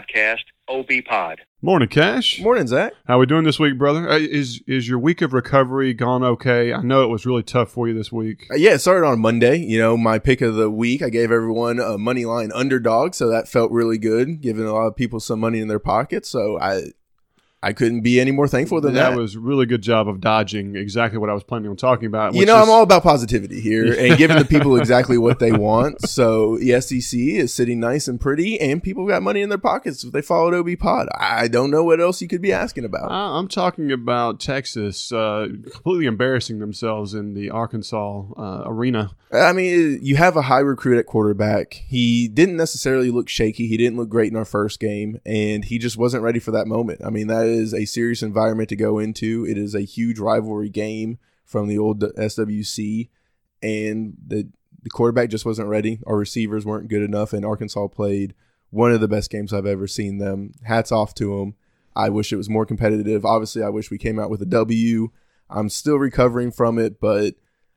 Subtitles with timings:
[0.00, 1.40] podcast, OB Pod.
[1.62, 2.40] Morning, Cash.
[2.40, 2.92] Morning, Zach.
[3.06, 4.08] How we doing this week, brother?
[4.08, 6.72] Uh, Is is your week of recovery gone okay?
[6.72, 8.46] I know it was really tough for you this week.
[8.50, 9.56] Uh, yeah, it started on Monday.
[9.58, 11.02] You know, my pick of the week.
[11.02, 14.86] I gave everyone a money line underdog, so that felt really good, giving a lot
[14.86, 16.28] of people some money in their pockets.
[16.28, 16.82] So I,
[17.66, 19.10] I couldn't be any more thankful than that.
[19.10, 22.34] That was really good job of dodging exactly what I was planning on talking about.
[22.34, 25.50] you know, is- I'm all about positivity here and giving the people exactly what they
[25.52, 26.00] want.
[26.08, 30.04] So the SEC is sitting nice and pretty, and people got money in their pockets
[30.04, 31.08] if they followed OB Pod.
[31.18, 33.10] I don't know what else you could be asking about.
[33.10, 39.10] I- I'm talking about Texas uh, completely embarrassing themselves in the Arkansas uh, arena.
[39.32, 41.74] I mean, you have a high recruit at quarterback.
[41.88, 43.66] He didn't necessarily look shaky.
[43.66, 46.66] He didn't look great in our first game, and he just wasn't ready for that
[46.68, 47.00] moment.
[47.04, 49.46] I mean, that is a serious environment to go into.
[49.48, 53.08] It is a huge rivalry game from the old SWC,
[53.62, 54.48] and the
[54.82, 55.98] the quarterback just wasn't ready.
[56.06, 58.34] Our receivers weren't good enough, and Arkansas played
[58.70, 60.52] one of the best games I've ever seen them.
[60.62, 61.54] Hats off to them.
[61.96, 63.24] I wish it was more competitive.
[63.24, 65.08] Obviously, I wish we came out with a W.
[65.50, 67.34] I'm still recovering from it, but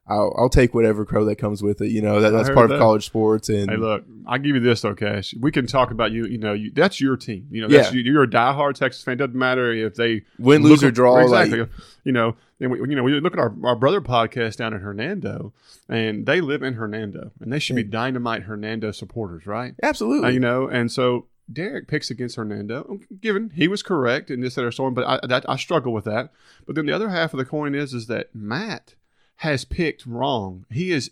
[0.09, 1.91] I'll, I'll take whatever crow that comes with it.
[1.91, 4.81] You know that, that's part of college sports, and Hey, look, I'll give you this,
[4.81, 5.35] though, Cash.
[5.39, 6.25] We can talk about you.
[6.25, 7.47] You know, you, that's your team.
[7.51, 7.99] You know, that's, Yeah.
[8.01, 9.17] you, you're a diehard Texas fan.
[9.17, 11.17] Doesn't matter if they win, lose, or draw.
[11.19, 11.59] Exactly.
[11.61, 11.69] Like,
[12.03, 14.79] you know, and we, you know, we look at our, our brother podcast down in
[14.81, 15.53] Hernando,
[15.87, 19.75] and they live in Hernando, and they should be dynamite Hernando supporters, right?
[19.83, 20.27] absolutely.
[20.27, 22.99] Uh, you know, and so Derek picks against Hernando.
[23.21, 25.93] Given he was correct in this that or so on, but I that, I struggle
[25.93, 26.31] with that.
[26.65, 28.95] But then the other half of the coin is is that Matt
[29.39, 30.65] has picked wrong.
[30.69, 31.11] He is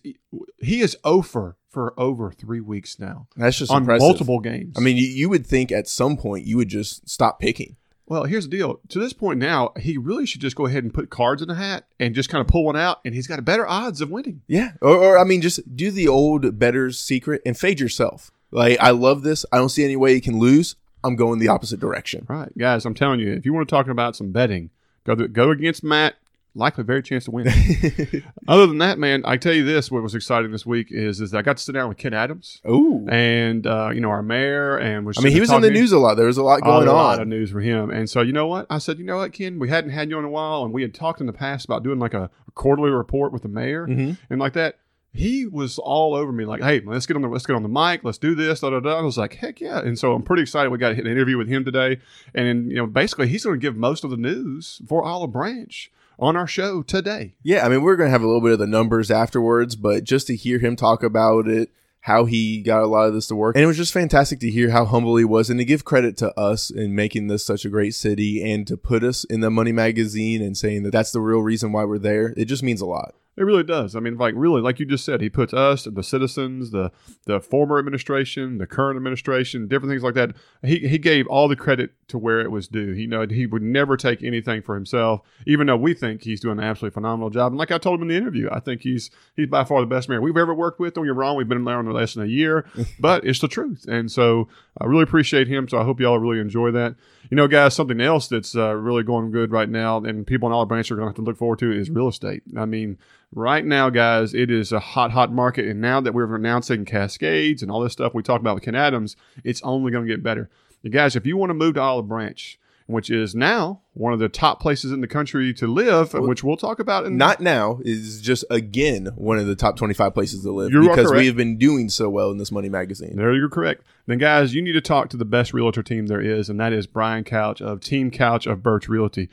[0.60, 4.02] he is over for over three weeks now that's just on impressive.
[4.06, 4.76] multiple games.
[4.78, 7.78] I mean, you, you would think at some point you would just stop picking.
[8.06, 8.80] Well, here's the deal.
[8.90, 11.56] To this point now, he really should just go ahead and put cards in the
[11.56, 14.42] hat and just kind of pull one out, and he's got better odds of winning.
[14.48, 18.32] Yeah, or, or I mean, just do the old better's secret and fade yourself.
[18.52, 19.46] Like, I love this.
[19.52, 20.76] I don't see any way you can lose.
[21.04, 22.26] I'm going the opposite direction.
[22.30, 22.86] Right, guys.
[22.86, 24.70] I'm telling you, if you want to talk about some betting,
[25.06, 26.16] go to, go against Matt.
[26.58, 27.48] Likely, very chance to win.
[28.48, 31.34] Other than that, man, I tell you this: what was exciting this week is is
[31.34, 34.78] I got to sit down with Ken Adams Ooh, and uh, you know our mayor,
[34.78, 36.16] and was I mean, he was in the news a lot.
[36.16, 37.30] There was a lot going was a lot of on.
[37.30, 37.90] news for him.
[37.92, 38.66] And so, you know what?
[38.70, 39.60] I said, you know what, Ken?
[39.60, 41.84] We hadn't had you in a while, and we had talked in the past about
[41.84, 44.18] doing like a, a quarterly report with the mayor Mhm.
[44.30, 44.78] and like that.
[45.14, 47.70] He was all over me, like, "Hey, let's get on the let's get on the
[47.70, 49.00] mic, let's do this." Da, da, da.
[49.00, 50.70] I was like, "Heck yeah!" And so I'm pretty excited.
[50.70, 52.00] We got an interview with him today,
[52.36, 55.92] and you know, basically he's going to give most of the news for Olive Branch
[56.20, 57.36] on our show today.
[57.44, 60.04] Yeah, I mean, we're going to have a little bit of the numbers afterwards, but
[60.04, 61.70] just to hear him talk about it,
[62.02, 63.56] how he got a lot of this to work.
[63.56, 66.16] And it was just fantastic to hear how humble he was and to give credit
[66.18, 69.50] to us in making this such a great city and to put us in the
[69.50, 72.34] Money magazine and saying that that's the real reason why we're there.
[72.38, 73.14] It just means a lot.
[73.38, 73.96] It really does.
[73.96, 76.92] I mean, like really, like you just said, he puts us, the citizens, the
[77.26, 80.36] the former administration, the current administration, different things like that.
[80.64, 82.94] He he gave all the credit to where it was due.
[82.94, 86.58] He know he would never take anything for himself, even though we think he's doing
[86.58, 87.52] an absolutely phenomenal job.
[87.52, 89.88] And like I told him in the interview, I think he's he's by far the
[89.88, 90.96] best mayor we've ever worked with.
[90.96, 92.66] Don't get me wrong, we've been there on less than a year,
[93.00, 93.86] but it's the truth.
[93.88, 94.48] And so
[94.82, 95.70] I really appreciate him.
[95.70, 96.96] So I hope y'all really enjoy that.
[97.30, 100.54] You know, guys, something else that's uh, really going good right now, and people in
[100.54, 102.42] Olive Branch are going to have to look forward to is real estate.
[102.58, 102.98] I mean,
[103.34, 107.62] right now, guys, it is a hot, hot market, and now that we're announcing Cascades
[107.62, 110.24] and all this stuff we talked about with Ken Adams, it's only going to get
[110.24, 110.50] better.
[110.82, 114.20] You guys, if you want to move to Olive Branch, which is now one of
[114.20, 117.80] the top places in the country to live, which we'll talk about in Not now
[117.84, 121.58] is just again one of the top 25 places to live because we have been
[121.58, 123.18] doing so well in this Money magazine.
[123.18, 123.84] There you're correct.
[124.06, 126.72] Then, guys, you need to talk to the best realtor team there is, and that
[126.72, 129.30] is Brian Couch of Team Couch of Birch Realty.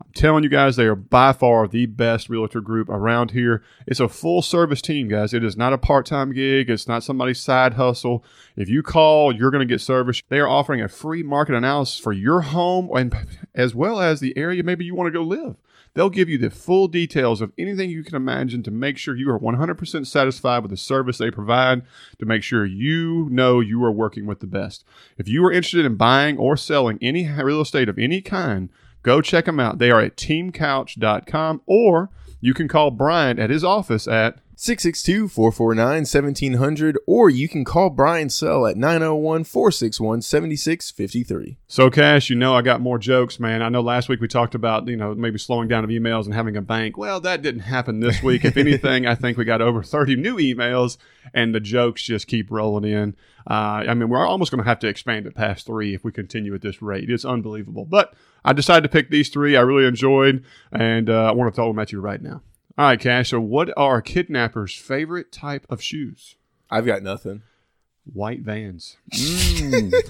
[0.00, 3.64] I'm telling you guys, they are by far the best realtor group around here.
[3.86, 5.34] It's a full service team, guys.
[5.34, 8.24] It is not a part time gig, it's not somebody's side hustle.
[8.56, 10.22] If you call, you're going to get service.
[10.28, 13.14] They are offering a free market analysis for your home and
[13.54, 15.56] as well as the area maybe you want to go live.
[15.94, 19.30] They'll give you the full details of anything you can imagine to make sure you
[19.30, 21.82] are 100% satisfied with the service they provide,
[22.20, 24.84] to make sure you know you are working with the best.
[25.16, 28.68] If you are interested in buying or selling any real estate of any kind,
[29.08, 29.78] go check them out.
[29.78, 32.10] They are at teamcouch.com or
[32.42, 37.90] you can call Brian at his office at 662 449 1700, or you can call
[37.90, 41.58] Brian Sell at 901 461 7653.
[41.68, 43.62] So, Cash, you know I got more jokes, man.
[43.62, 46.34] I know last week we talked about, you know, maybe slowing down of emails and
[46.34, 46.98] having a bank.
[46.98, 48.44] Well, that didn't happen this week.
[48.44, 50.98] If anything, I think we got over 30 new emails,
[51.32, 53.14] and the jokes just keep rolling in.
[53.48, 56.10] Uh, I mean, we're almost going to have to expand it past three if we
[56.10, 57.08] continue at this rate.
[57.08, 57.84] It's unbelievable.
[57.84, 58.12] But
[58.44, 61.68] I decided to pick these three I really enjoyed, and uh, I want to throw
[61.68, 62.42] them at you right now.
[62.78, 63.30] All right, Cash.
[63.30, 66.36] So, what are kidnappers' favorite type of shoes?
[66.70, 67.42] I've got nothing.
[68.04, 68.96] White vans.
[69.12, 69.90] Mm.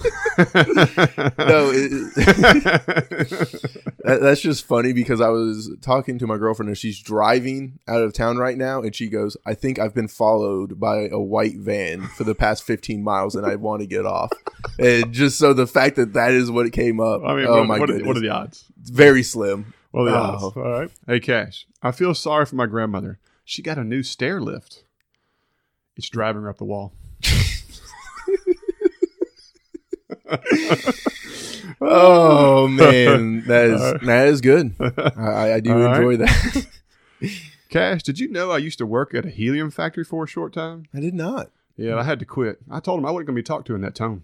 [1.39, 1.71] No,
[4.05, 8.03] That, that's just funny because I was talking to my girlfriend and she's driving out
[8.03, 11.57] of town right now, and she goes, "I think I've been followed by a white
[11.57, 14.31] van for the past 15 miles, and I want to get off."
[14.77, 17.23] And just so the fact that that is what it came up.
[17.25, 18.65] I mean, oh what, my what, goodness, what are the odds?
[18.77, 19.73] Very slim.
[19.91, 20.37] What yeah.
[20.39, 20.53] Oh.
[20.55, 20.91] All right.
[21.07, 23.19] Hey, Cash, I feel sorry for my grandmother.
[23.43, 24.83] She got a new stair lift.
[25.95, 26.93] It's driving her up the wall.
[31.81, 34.01] Oh man, that is right.
[34.01, 34.73] that is good.
[34.79, 35.95] I, I do All right.
[35.95, 36.67] enjoy that.
[37.69, 40.53] Cash, did you know I used to work at a helium factory for a short
[40.53, 40.85] time?
[40.93, 41.51] I did not.
[41.77, 42.59] Yeah, I had to quit.
[42.69, 44.23] I told him I wasn't going to be talked to in that tone.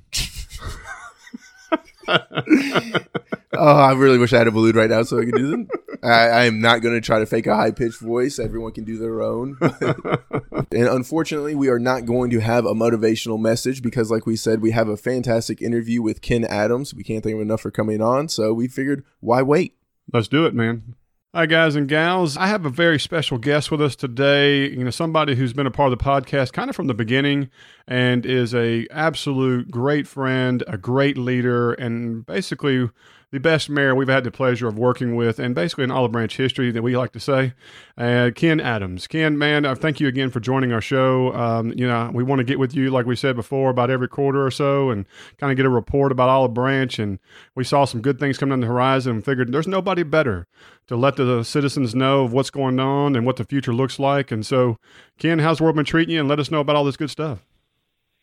[3.58, 5.68] Oh, I really wish I had a balloon right now so I could do them.
[6.04, 8.38] I, I am not going to try to fake a high pitched voice.
[8.40, 9.58] Everyone can do their own.
[9.62, 14.62] and unfortunately, we are not going to have a motivational message because, like we said,
[14.62, 16.94] we have a fantastic interview with Ken Adams.
[16.94, 18.30] We can't thank him enough for coming on.
[18.30, 19.76] So we figured, why wait?
[20.12, 20.96] Let's do it, man.
[21.36, 22.38] Hi, guys and gals.
[22.38, 24.70] I have a very special guest with us today.
[24.70, 27.50] You know, somebody who's been a part of the podcast kind of from the beginning
[27.90, 32.90] and is a absolute great friend, a great leader, and basically
[33.31, 36.36] the best mayor we've had the pleasure of working with, and basically in Olive Branch
[36.36, 37.54] history that we like to say.
[37.98, 39.07] Uh, Ken Adams.
[39.07, 41.33] Ken, man, uh, thank you again for joining our show.
[41.33, 44.07] Um, you know, we want to get with you, like we said before, about every
[44.07, 45.06] quarter or so, and
[45.38, 46.98] kind of get a report about Olive Branch.
[47.00, 47.19] And
[47.56, 50.48] we saw some good things coming on the horizon, and figured there's nobody better
[50.88, 54.31] to let the citizens know of what's going on and what the future looks like.
[54.31, 54.77] And so,
[55.18, 56.19] Ken, how's the world been treating you?
[56.19, 57.44] And let us know about all this good stuff.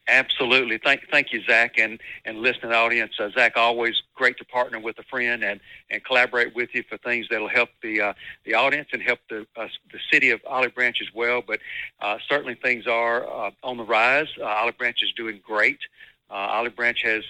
[0.09, 0.79] Absolutely.
[0.79, 3.13] Thank, thank you, Zach, and and listening audience.
[3.21, 5.61] Uh, Zach, always great to partner with a friend and,
[5.91, 8.13] and collaborate with you for things that'll help the uh,
[8.45, 11.41] the audience and help the uh, the city of Olive Branch as well.
[11.41, 11.61] But
[12.01, 14.27] uh, certainly things are uh, on the rise.
[14.41, 15.79] Uh, Olive Branch is doing great.
[16.35, 17.25] Olive Branch has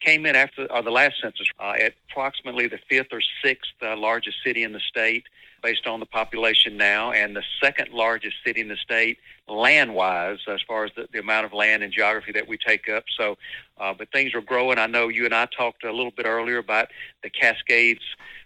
[0.00, 4.72] came in after the last census at approximately the fifth or sixth largest city in
[4.72, 5.22] the state
[5.62, 9.18] based on the population now, and the second largest city in the state
[9.50, 13.04] land-wise as far as the, the amount of land and geography that we take up.
[13.16, 13.36] So,
[13.78, 14.78] uh, but things are growing.
[14.78, 16.88] I know you and I talked a little bit earlier about
[17.22, 18.02] the Cascades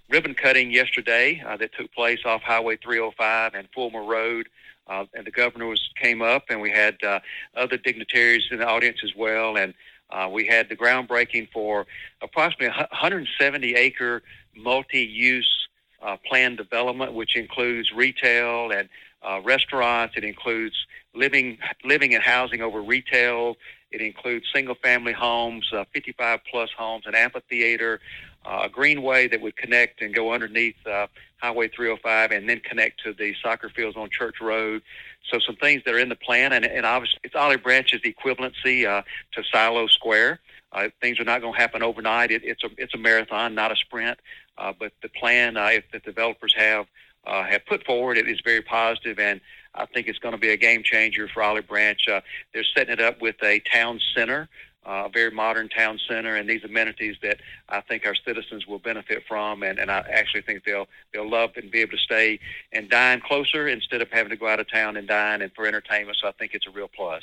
[0.08, 4.48] ribbon cutting yesterday uh, that took place off Highway 305 and Fulmer Road.
[4.86, 7.18] Uh, and the governor was came up, and we had uh,
[7.56, 9.72] other dignitaries in the audience as well, and
[10.10, 11.86] uh, we had the groundbreaking for
[12.20, 14.22] approximately 170 acre
[14.54, 15.68] multi-use
[16.02, 18.90] uh, planned development, which includes retail and
[19.24, 20.14] uh, restaurants.
[20.16, 20.74] It includes
[21.14, 23.56] living, living and housing over retail.
[23.90, 28.00] It includes single-family homes, uh, 55 plus homes, an amphitheater,
[28.44, 31.06] uh, a greenway that would connect and go underneath uh,
[31.38, 34.82] Highway 305, and then connect to the soccer fields on Church Road.
[35.30, 38.86] So some things that are in the plan, and, and obviously it's Olive Branch's equivalency
[38.86, 40.40] uh, to Silo Square.
[40.72, 42.30] Uh, things are not going to happen overnight.
[42.32, 44.18] It, it's a it's a marathon, not a sprint.
[44.58, 46.86] Uh, but the plan, uh, if the developers have
[47.26, 49.40] uh, have put forward, it is very positive, and
[49.74, 52.08] I think it's going to be a game changer for Olive Branch.
[52.08, 52.20] Uh,
[52.52, 54.48] they're setting it up with a town center,
[54.86, 58.78] uh, a very modern town center, and these amenities that I think our citizens will
[58.78, 62.38] benefit from, and, and I actually think they'll they'll love and be able to stay
[62.72, 65.66] and dine closer instead of having to go out of town and dine and for
[65.66, 66.18] entertainment.
[66.20, 67.22] So I think it's a real plus.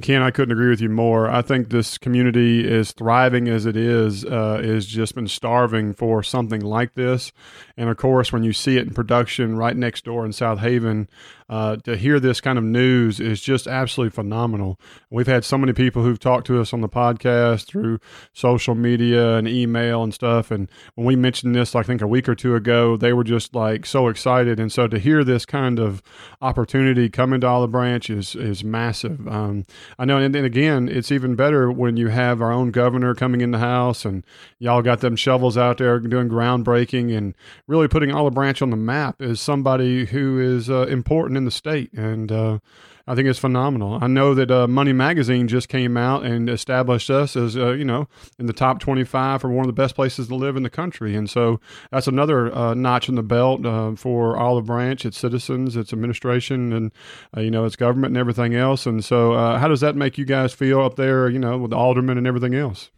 [0.00, 1.28] Ken, I couldn't agree with you more.
[1.28, 6.22] I think this community is thriving as it is, uh, is just been starving for
[6.22, 7.32] something like this.
[7.76, 11.08] And of course, when you see it in production right next door in Southaven,
[11.48, 14.80] uh, to hear this kind of news is just absolutely phenomenal.
[15.10, 17.98] We've had so many people who've talked to us on the podcast through
[18.32, 20.50] social media and email and stuff.
[20.50, 23.54] And when we mentioned this, I think a week or two ago, they were just
[23.54, 24.58] like so excited.
[24.58, 26.02] And so to hear this kind of
[26.40, 29.26] opportunity come into Olive Branch is is massive.
[29.28, 29.64] Um,
[29.98, 33.40] I know, and then again, it's even better when you have our own governor coming
[33.40, 34.24] in the house and
[34.58, 37.34] y'all got them shovels out there doing groundbreaking and
[37.66, 41.50] really putting Olive Branch on the map as somebody who is uh, important in the
[41.50, 41.92] state.
[41.92, 42.58] And uh,
[43.06, 43.98] I think it's phenomenal.
[44.00, 47.84] I know that uh, Money Magazine just came out and established us as, uh, you
[47.84, 50.70] know, in the top 25 for one of the best places to live in the
[50.70, 51.14] country.
[51.14, 51.60] And so
[51.90, 56.72] that's another uh, notch in the belt uh, for Olive Branch, its citizens, its administration,
[56.72, 56.92] and,
[57.36, 58.86] uh, you know, its government and everything else.
[58.86, 61.76] And so how does that make you guys feel up there, you know, with the
[61.76, 62.90] aldermen and everything else?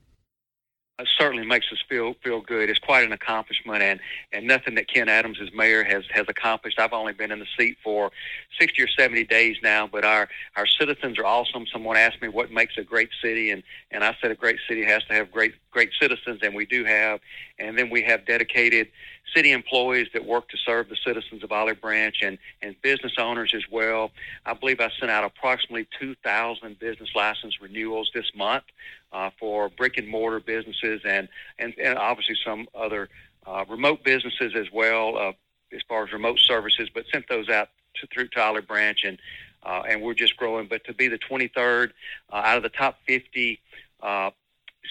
[0.99, 2.71] It certainly makes us feel feel good.
[2.71, 4.01] It's quite an accomplishment, and
[4.33, 6.79] and nothing that Ken Adams as mayor has has accomplished.
[6.79, 8.11] I've only been in the seat for
[8.59, 11.67] sixty or seventy days now, but our our citizens are awesome.
[11.71, 14.85] Someone asked me what makes a great city, and and I said a great city
[14.85, 17.21] has to have great great citizens, and we do have.
[17.59, 18.89] And then we have dedicated
[19.35, 23.53] city employees that work to serve the citizens of Olive Branch and, and business owners
[23.55, 24.11] as well.
[24.47, 28.65] I believe I sent out approximately 2,000 business license renewals this month
[29.13, 31.29] uh, for brick and mortar businesses and,
[31.59, 33.11] and, and obviously some other
[33.47, 35.33] uh, remote businesses as well uh,
[35.75, 39.19] as far as remote services, but sent those out to, through Tyler Branch and
[39.63, 40.69] uh, and we're just growing.
[40.69, 41.91] But to be the 23rd
[42.33, 43.61] uh, out of the top 50
[44.01, 44.31] uh,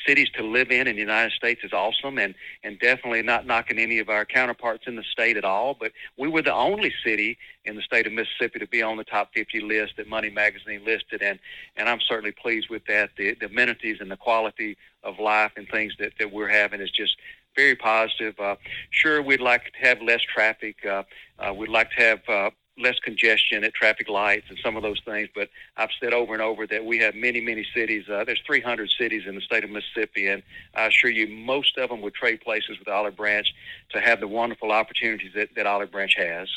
[0.06, 3.80] cities to live in in the United States is awesome, and and definitely not knocking
[3.80, 5.76] any of our counterparts in the state at all.
[5.80, 9.04] But we were the only city in the state of Mississippi to be on the
[9.04, 11.40] top 50 list that Money Magazine listed, and
[11.76, 13.12] and I'm certainly pleased with that.
[13.18, 16.92] The, the amenities and the quality of life and things that that we're having is
[16.92, 17.18] just
[17.56, 18.40] very positive.
[18.40, 18.56] Uh,
[18.90, 20.86] sure, we'd like to have less traffic.
[20.86, 21.04] Uh,
[21.40, 25.00] uh, we'd like to have uh, less congestion at traffic lights and some of those
[25.06, 25.30] things.
[25.34, 28.10] But I've said over and over that we have many, many cities.
[28.10, 30.44] Uh, there's 300 cities in the state of Mississippi, and
[30.76, 33.48] I assure you, most of them would trade places with Olive Branch
[33.92, 36.50] to have the wonderful opportunities that, that Olive Branch has.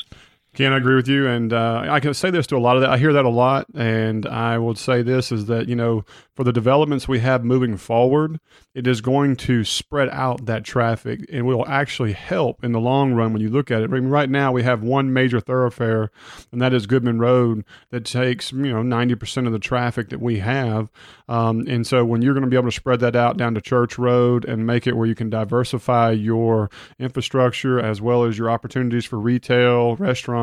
[0.55, 1.27] Can I agree with you?
[1.27, 2.89] And uh, I can say this to a lot of that.
[2.89, 6.03] I hear that a lot, and I would say this is that you know
[6.35, 8.39] for the developments we have moving forward,
[8.73, 13.13] it is going to spread out that traffic and will actually help in the long
[13.13, 13.91] run when you look at it.
[13.91, 16.09] I mean, right now we have one major thoroughfare,
[16.51, 20.19] and that is Goodman Road, that takes you know ninety percent of the traffic that
[20.19, 20.89] we have.
[21.27, 23.61] Um, and so when you're going to be able to spread that out down to
[23.61, 28.49] Church Road and make it where you can diversify your infrastructure as well as your
[28.49, 30.38] opportunities for retail, restaurants,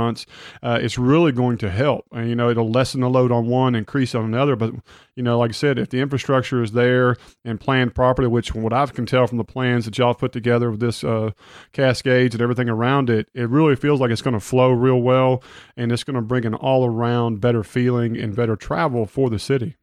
[0.63, 2.07] uh, it's really going to help.
[2.13, 4.75] And you know it'll lessen the load on one, increase on another, but
[5.17, 8.73] you know, like I said, if the infrastructure is there and planned properly, which what
[8.73, 11.31] I can tell from the plans that y'all put together with this uh,
[11.73, 15.43] Cascades and everything around it, it really feels like it's going to flow real well
[15.77, 19.39] and it's going to bring an all around better feeling and better travel for the
[19.39, 19.77] city.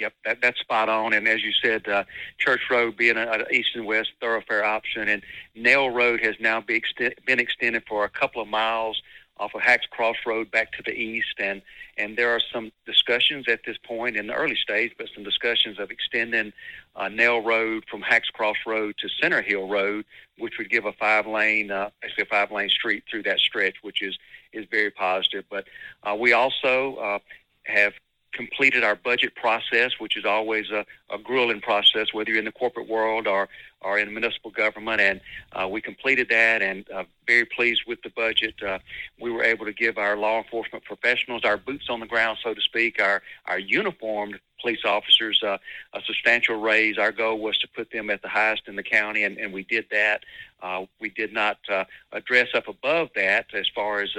[0.00, 1.12] Yep, that, that's spot on.
[1.12, 2.04] And as you said, uh,
[2.38, 5.22] Church Road being an east and west thoroughfare option, and
[5.54, 9.02] Nail Road has now be ext- been extended for a couple of miles
[9.36, 11.62] off of Hacks Cross Road back to the east, and
[11.96, 15.78] and there are some discussions at this point in the early stage, but some discussions
[15.78, 16.52] of extending
[16.96, 20.06] uh, Nail Road from Hacks Cross Road to Center Hill Road,
[20.38, 23.76] which would give a five lane, uh, basically a five lane street through that stretch,
[23.82, 24.18] which is
[24.52, 25.44] is very positive.
[25.50, 25.66] But
[26.02, 27.18] uh, we also uh,
[27.64, 27.92] have
[28.32, 32.52] completed our budget process, which is always a, a grueling process, whether you're in the
[32.52, 33.48] corporate world or,
[33.80, 35.00] or in municipal government.
[35.00, 35.20] And
[35.52, 38.54] uh, we completed that and uh, very pleased with the budget.
[38.62, 38.78] Uh,
[39.20, 42.54] we were able to give our law enforcement professionals, our boots on the ground, so
[42.54, 45.56] to speak, our, our uniformed police officers uh,
[45.94, 46.98] a substantial raise.
[46.98, 49.64] Our goal was to put them at the highest in the county, and, and we
[49.64, 50.24] did that.
[50.62, 54.10] Uh, we did not uh, address up above that as far as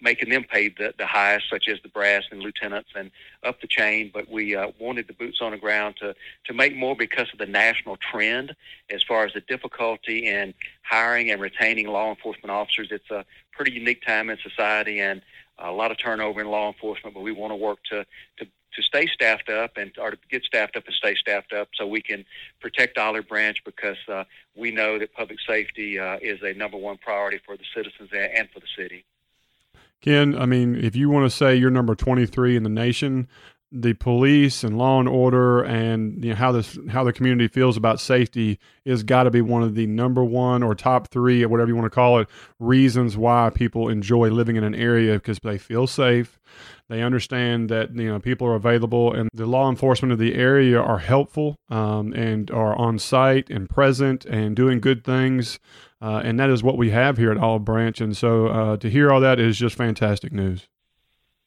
[0.00, 3.10] making them pay the, the highest, such as the brass and lieutenants and
[3.42, 4.10] up the chain.
[4.12, 7.38] But we uh, wanted the boots on the ground to, to make more because of
[7.38, 8.54] the national trend
[8.90, 12.88] as far as the difficulty in hiring and retaining law enforcement officers.
[12.90, 15.22] It's a pretty unique time in society and
[15.58, 18.04] a lot of turnover in law enforcement, but we want to work to,
[18.38, 21.68] to to stay staffed up and or to get staffed up and stay staffed up
[21.74, 22.24] so we can
[22.60, 24.24] protect Olive Branch because uh,
[24.54, 28.50] we know that public safety uh, is a number one priority for the citizens and
[28.50, 29.04] for the city.
[30.02, 33.28] Ken, I mean, if you want to say you're number 23 in the nation,
[33.72, 37.76] the police and law and order and you know how this how the community feels
[37.76, 41.48] about safety is got to be one of the number one or top three or
[41.48, 42.28] whatever you want to call it
[42.60, 46.38] reasons why people enjoy living in an area because they feel safe.
[46.88, 50.80] They understand that you know people are available and the law enforcement of the area
[50.80, 55.58] are helpful um, and are on site and present and doing good things
[56.00, 58.00] uh, and that is what we have here at Olive Branch.
[58.00, 60.68] And so uh, to hear all that is just fantastic news.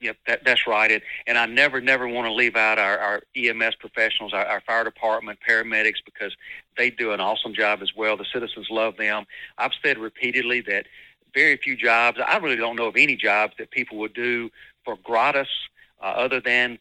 [0.02, 1.02] Yep, that, that's right.
[1.28, 4.86] And I never, never want to leave out our, our EMS professionals, our, our fire
[4.86, 6.34] department, paramedics, because
[6.78, 8.16] they do an awesome job as well.
[8.16, 9.26] The citizens love them.
[9.58, 10.86] I've said repeatedly that
[11.34, 14.50] very few jobs, I really don't know of any jobs that people would do
[14.86, 15.50] for gratis
[16.02, 16.80] uh, other than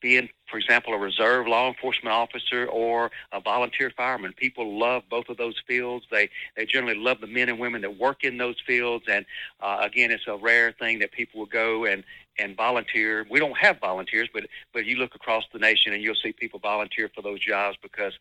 [0.00, 4.34] being, for example, a reserve law enforcement officer or a volunteer fireman.
[4.34, 6.04] People love both of those fields.
[6.10, 9.06] They they generally love the men and women that work in those fields.
[9.08, 9.24] And
[9.60, 12.04] uh, again, it's a rare thing that people will go and
[12.38, 13.26] and volunteer.
[13.30, 14.44] We don't have volunteers, but
[14.74, 18.12] but you look across the nation and you'll see people volunteer for those jobs because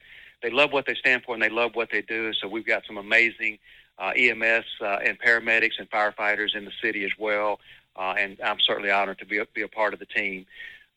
[0.41, 2.33] they love what they stand for and they love what they do.
[2.33, 3.59] So we've got some amazing
[3.99, 7.59] uh, EMS uh, and paramedics and firefighters in the city as well.
[7.97, 10.45] Uh, and I'm certainly honored to be a, be a part of the team.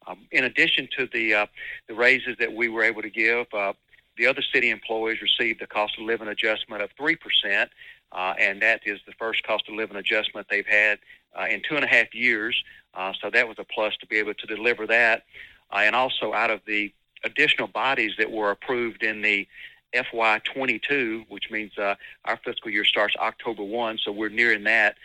[0.06, 1.46] Um, in addition to the uh,
[1.88, 3.72] the raises that we were able to give, uh,
[4.16, 7.70] the other city employees received a cost of living adjustment of three percent,
[8.12, 10.98] uh, and that is the first cost of living adjustment they've had
[11.38, 12.62] uh, in two and a half years.
[12.94, 15.24] Uh, so that was a plus to be able to deliver that,
[15.72, 16.92] uh, and also out of the
[17.24, 19.48] additional bodies that were approved in the
[19.94, 24.96] FY22, which means our fiscal year starts October 1, so we're nearing that.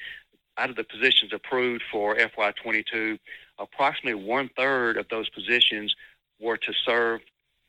[0.57, 3.17] Out of the positions approved for FY22,
[3.59, 5.95] approximately one third of those positions
[6.39, 7.21] were to serve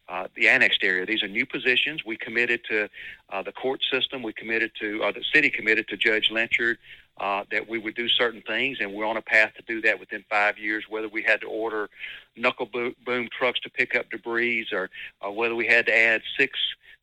[0.09, 1.07] uh, the annexed area.
[1.07, 2.05] These are new positions.
[2.05, 2.89] We committed to
[3.33, 4.23] uh, the court system.
[4.23, 6.79] We committed to, or the city committed to Judge Lynchard
[7.19, 10.01] uh, that we would do certain things, and we're on a path to do that
[10.01, 10.85] within five years.
[10.89, 11.89] Whether we had to order
[12.37, 12.69] knuckle
[13.05, 16.59] boom trucks to pick up debris, or, or whether we had to add six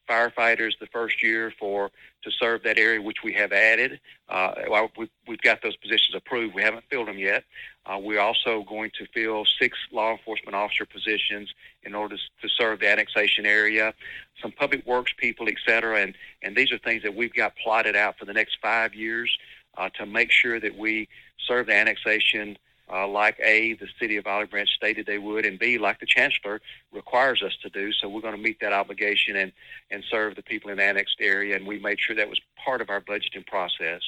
[0.07, 1.91] firefighters the first year for
[2.23, 3.99] to serve that area, which we have added.
[4.27, 4.53] Uh,
[4.97, 6.55] we've, we've got those positions approved.
[6.55, 7.43] We haven't filled them yet.
[7.85, 12.79] Uh, we're also going to fill six law enforcement officer positions in order to serve
[12.79, 13.93] the annexation area,
[14.41, 16.01] some public works people, et cetera.
[16.01, 19.37] And, and these are things that we've got plotted out for the next five years
[19.77, 21.07] uh, to make sure that we
[21.47, 22.57] serve the annexation
[22.91, 26.05] uh, like A, the city of Olive Branch stated they would, and B, like the
[26.05, 27.91] chancellor requires us to do.
[27.91, 29.51] So we're going to meet that obligation and,
[29.91, 31.55] and serve the people in the annexed area.
[31.55, 34.01] And we made sure that was part of our budgeting process.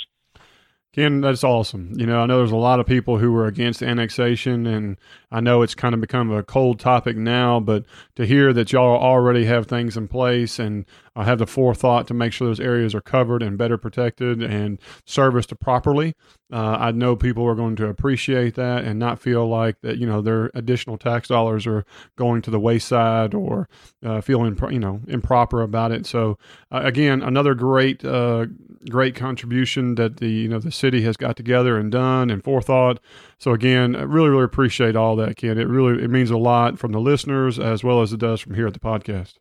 [0.92, 1.94] Ken, that's awesome.
[2.00, 4.98] You know, I know there's a lot of people who are against annexation, and
[5.32, 9.00] I know it's kind of become a cold topic now, but to hear that y'all
[9.00, 10.86] already have things in place and
[11.16, 14.80] uh, have the forethought to make sure those areas are covered and better protected and
[15.06, 16.16] serviced properly,
[16.52, 20.08] uh, I know people are going to appreciate that and not feel like that, you
[20.08, 21.86] know, their additional tax dollars are
[22.16, 23.70] going to the wayside or
[24.04, 26.08] uh, feeling, you know, improper about it.
[26.08, 26.38] So,
[26.72, 28.48] uh, again, another great, uh,
[28.90, 33.00] great contribution that the, you know, the city has got together and done and forethought.
[33.38, 35.60] So again, I really, really appreciate all that, Ken.
[35.60, 38.56] It really it means a lot from the listeners as well as it does from
[38.56, 39.36] here at the podcast.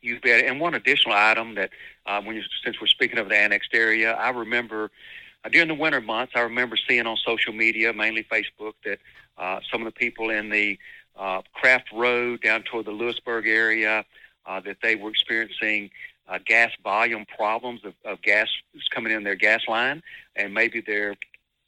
[0.00, 0.44] You bet.
[0.44, 1.70] And one additional item that,
[2.06, 4.90] uh, when you, since we're speaking of the annexed area, I remember
[5.44, 8.98] uh, during the winter months, I remember seeing on social media, mainly Facebook, that
[9.36, 10.78] uh, some of the people in the
[11.16, 14.04] uh, Craft Road down toward the Lewisburg area,
[14.46, 15.90] uh, that they were experiencing
[16.28, 18.48] uh, gas volume problems of, of gas
[18.94, 20.02] coming in their gas line,
[20.36, 21.16] and maybe their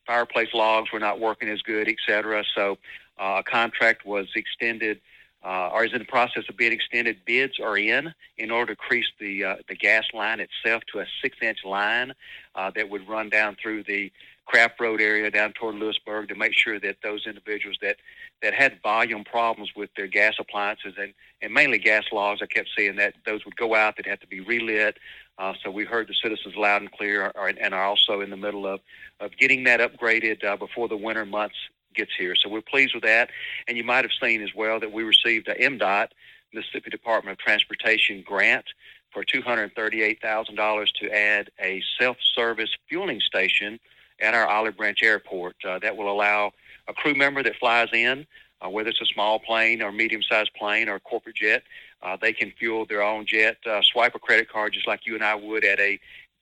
[0.06, 2.44] fireplace logs were not working as good, et cetera.
[2.54, 2.78] So
[3.18, 5.00] uh, a contract was extended,
[5.44, 7.24] uh, or is in the process of being extended.
[7.24, 11.06] Bids are in in order to increase the uh, the gas line itself to a
[11.22, 12.12] six-inch line
[12.54, 14.12] uh, that would run down through the
[14.50, 17.96] Craft Road area down toward Lewisburg to make sure that those individuals that
[18.42, 22.68] that had volume problems with their gas appliances and, and mainly gas logs, I kept
[22.76, 24.98] seeing that those would go out that had to be relit.
[25.38, 28.36] Uh, so we heard the citizens loud and clear are, and are also in the
[28.36, 28.80] middle of,
[29.20, 31.56] of getting that upgraded uh, before the winter months
[31.94, 32.34] gets here.
[32.34, 33.30] So we're pleased with that.
[33.68, 36.08] And you might have seen as well that we received a MDOT,
[36.52, 38.66] Mississippi Department of Transportation grant
[39.12, 43.80] for $238,000 to add a self-service fueling station
[44.20, 45.56] at our Olive Branch Airport.
[45.64, 46.52] Uh, that will allow
[46.88, 48.26] a crew member that flies in,
[48.60, 51.62] uh, whether it's a small plane or medium-sized plane or a corporate jet,
[52.02, 55.14] uh, they can fuel their own jet, uh, swipe a credit card just like you
[55.14, 55.98] and I would at a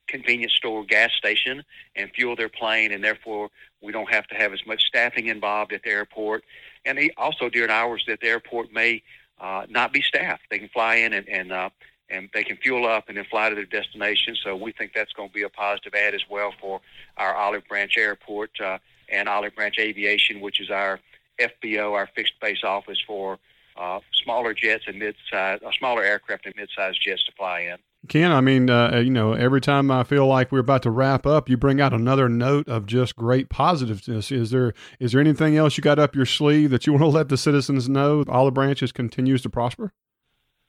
[0.07, 1.63] convenience store gas station
[1.95, 3.49] and fuel their plane, and therefore
[3.81, 6.43] we don't have to have as much staffing involved at the airport.
[6.85, 9.03] And also during hours that the airport may
[9.39, 11.69] uh, not be staffed, they can fly in and and uh,
[12.09, 14.35] and they can fuel up and then fly to their destination.
[14.43, 16.81] So we think that's going to be a positive add as well for
[17.17, 20.99] our Olive Branch Airport uh, and Olive Branch Aviation, which is our
[21.39, 23.39] FBO, our fixed base office for
[23.77, 27.77] uh, smaller jets and mid-size, uh, smaller aircraft and mid-sized jets to fly in.
[28.07, 31.25] Ken, I mean, uh, you know, every time I feel like we're about to wrap
[31.25, 34.31] up, you bring out another note of just great positiveness.
[34.31, 37.09] Is there is there anything else you got up your sleeve that you want to
[37.09, 38.23] let the citizens know?
[38.29, 39.91] Olive Branches continues to prosper.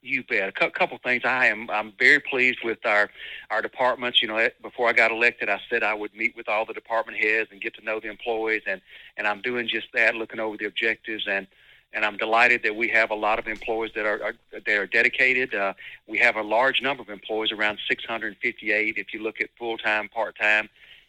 [0.03, 0.49] You bet.
[0.49, 1.23] A couple things.
[1.25, 3.09] I am I'm very pleased with our
[3.51, 4.21] our departments.
[4.21, 7.19] You know, before I got elected, I said I would meet with all the department
[7.19, 8.81] heads and get to know the employees, and
[9.17, 11.47] and I'm doing just that, looking over the objectives and
[11.93, 14.87] and I'm delighted that we have a lot of employees that are, are that are
[14.87, 15.55] dedicated.
[15.55, 15.75] Uh,
[16.07, 20.09] we have a large number of employees, around 658, if you look at full time,
[20.09, 20.69] part time,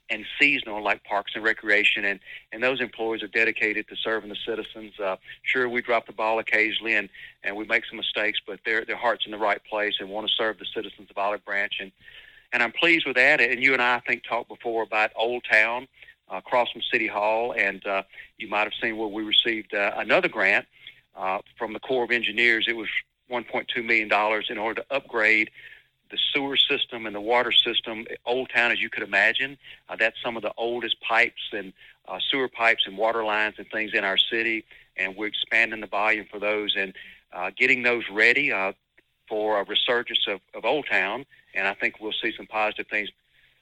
[0.10, 2.20] and seasonal, like Parks and Recreation, and
[2.52, 5.00] and those employees are dedicated to serving the citizens.
[5.00, 7.10] Uh, sure, we drop the ball occasionally, and
[7.44, 10.28] and we make some mistakes, but their their hearts in the right place and want
[10.28, 11.92] to serve the citizens of Olive Branch, and
[12.54, 13.40] and I'm pleased with that.
[13.40, 15.88] And you and I, I think, talked before about Old Town
[16.38, 18.04] across from City Hall, and uh,
[18.38, 20.66] you might have seen where we received uh, another grant
[21.16, 22.66] uh, from the Corps of Engineers.
[22.68, 22.88] It was
[23.30, 25.52] 1.2 million dollars in order to upgrade
[26.10, 28.06] the sewer system and the water system.
[28.26, 29.58] Old Town, as you could imagine,
[29.90, 31.74] uh, that's some of the oldest pipes and
[32.08, 34.66] uh, sewer pipes and water lines and things in our city,
[34.98, 36.94] and we're expanding the volume for those and
[37.34, 38.74] uh, getting those ready uh,
[39.28, 41.26] for a resurgence of, of Old Town.
[41.56, 43.10] And I think we'll see some positive things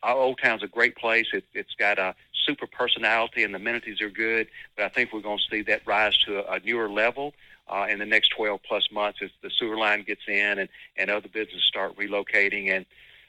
[0.03, 1.27] Old Town's a great place.
[1.33, 4.47] It, it's got a super personality, and the amenities are good.
[4.75, 7.33] But I think we're going to see that rise to a, a newer level
[7.67, 11.09] uh, in the next 12 plus months as the sewer line gets in and, and
[11.09, 12.85] other businesses start relocating and,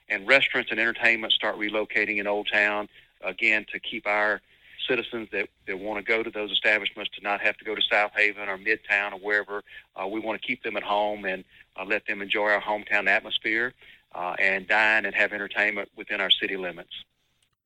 [0.08, 2.88] and restaurants and entertainment start relocating in Old Town,
[3.22, 4.40] again, to keep our
[4.88, 7.82] citizens that, that want to go to those establishments to not have to go to
[7.82, 9.62] Southaven or Midtown or wherever.
[9.94, 11.44] Uh, we want to keep them at home and
[11.76, 13.74] uh, let them enjoy our hometown atmosphere
[14.14, 16.92] uh, and dine and have entertainment within our city limits.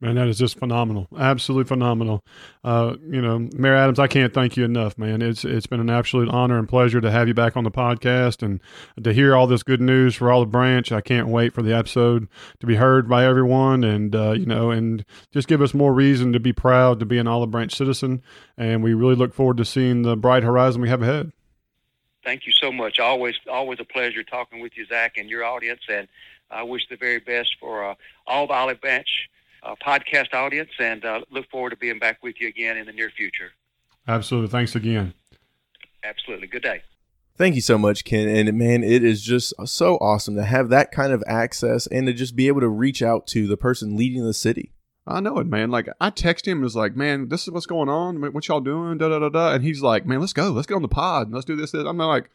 [0.00, 1.06] Man, that is just phenomenal.
[1.16, 2.22] Absolutely phenomenal.
[2.62, 5.22] Uh, you know, Mayor Adams, I can't thank you enough, man.
[5.22, 8.42] It's it's been an absolute honor and pleasure to have you back on the podcast
[8.42, 8.60] and
[9.02, 10.92] to hear all this good news for Olive Branch.
[10.92, 12.28] I can't wait for the episode
[12.60, 16.34] to be heard by everyone, and uh, you know, and just give us more reason
[16.34, 18.20] to be proud to be an Olive Branch citizen.
[18.58, 21.32] And we really look forward to seeing the bright horizon we have ahead.
[22.24, 22.98] Thank you so much.
[22.98, 25.82] Always, always a pleasure talking with you, Zach, and your audience.
[25.88, 26.08] And
[26.54, 27.94] I wish the very best for uh,
[28.26, 29.08] all the Olive Branch
[29.62, 32.92] uh, podcast audience and uh, look forward to being back with you again in the
[32.92, 33.50] near future.
[34.06, 34.48] Absolutely.
[34.48, 35.14] Thanks again.
[36.02, 36.46] Absolutely.
[36.46, 36.82] Good day.
[37.36, 38.28] Thank you so much, Ken.
[38.28, 42.12] And man, it is just so awesome to have that kind of access and to
[42.12, 44.72] just be able to reach out to the person leading the city.
[45.06, 45.70] I know it, man.
[45.70, 48.22] Like I text him and was like, "Man, this is what's going on.
[48.32, 49.52] What y'all doing?" Da da da da.
[49.52, 50.50] And he's like, "Man, let's go.
[50.50, 51.26] Let's get on the pod.
[51.26, 51.84] And let's do this." this.
[51.86, 52.30] I'm like,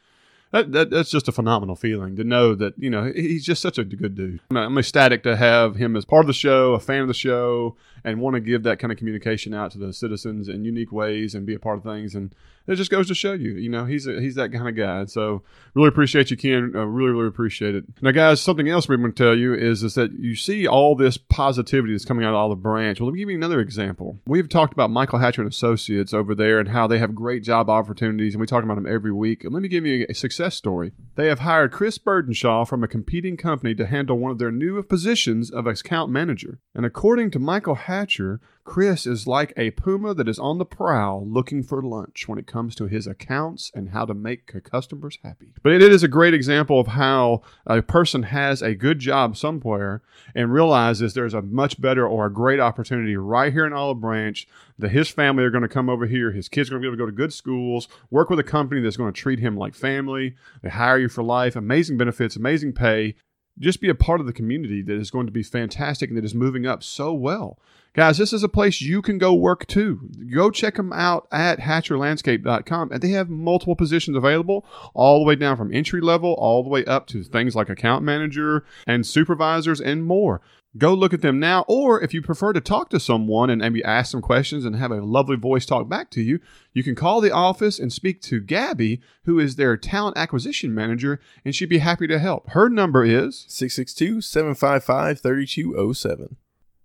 [0.52, 3.78] that, that, that's just a phenomenal feeling to know that you know he's just such
[3.78, 4.40] a good dude.
[4.52, 7.76] I'm ecstatic to have him as part of the show, a fan of the show,
[8.04, 11.36] and want to give that kind of communication out to the citizens in unique ways
[11.36, 12.16] and be a part of things.
[12.16, 12.34] And
[12.68, 15.06] it just goes to show you, you know, he's a, he's that kind of guy.
[15.06, 15.42] So
[15.74, 16.74] really appreciate you, Ken.
[16.76, 17.86] Uh, really, really appreciate it.
[18.02, 20.96] Now, guys, something else we're going to tell you is is that you see all
[20.96, 23.00] this positivity that's coming out of Olive Branch.
[23.00, 24.20] Well, let me give you another example.
[24.28, 27.70] We've talked about Michael Hatcher and Associates over there and how they have great job
[27.70, 29.44] opportunities, and we talk about them every week.
[29.44, 30.92] And let me give you a success story.
[31.16, 34.82] They have hired Chris Burdenshaw from a competing company to handle one of their new
[34.84, 36.60] positions of account manager.
[36.76, 41.28] And according to Michael Hatcher, Chris is like a puma that is on the prowl
[41.28, 45.56] looking for lunch when it comes to his accounts and how to make customers happy.
[45.64, 50.04] But it is a great example of how a person has a good job somewhere
[50.36, 54.48] and realizes there's a much better or a great opportunity right here in Olive Branch
[54.78, 56.32] that his family are going to come over here.
[56.32, 58.44] His kids are going to be able to go to good schools, work with a
[58.44, 60.36] company that's going to treat him like family.
[60.62, 63.16] They hire you for life, amazing benefits, amazing pay,
[63.60, 66.26] just be a part of the community that is going to be fantastic and that
[66.26, 67.60] is moving up so well.
[67.94, 70.10] Guys, this is a place you can go work too.
[70.34, 72.92] Go check them out at hatcherlandscape.com.
[72.92, 76.70] And they have multiple positions available, all the way down from entry level, all the
[76.70, 80.40] way up to things like account manager and supervisors and more.
[80.78, 83.84] Go look at them now, or if you prefer to talk to someone and maybe
[83.84, 86.40] ask some questions and have a lovely voice talk back to you,
[86.74, 91.20] you can call the office and speak to Gabby, who is their talent acquisition manager,
[91.44, 92.52] and she'd be happy to help.
[92.52, 96.38] Her number is 662 755 3207.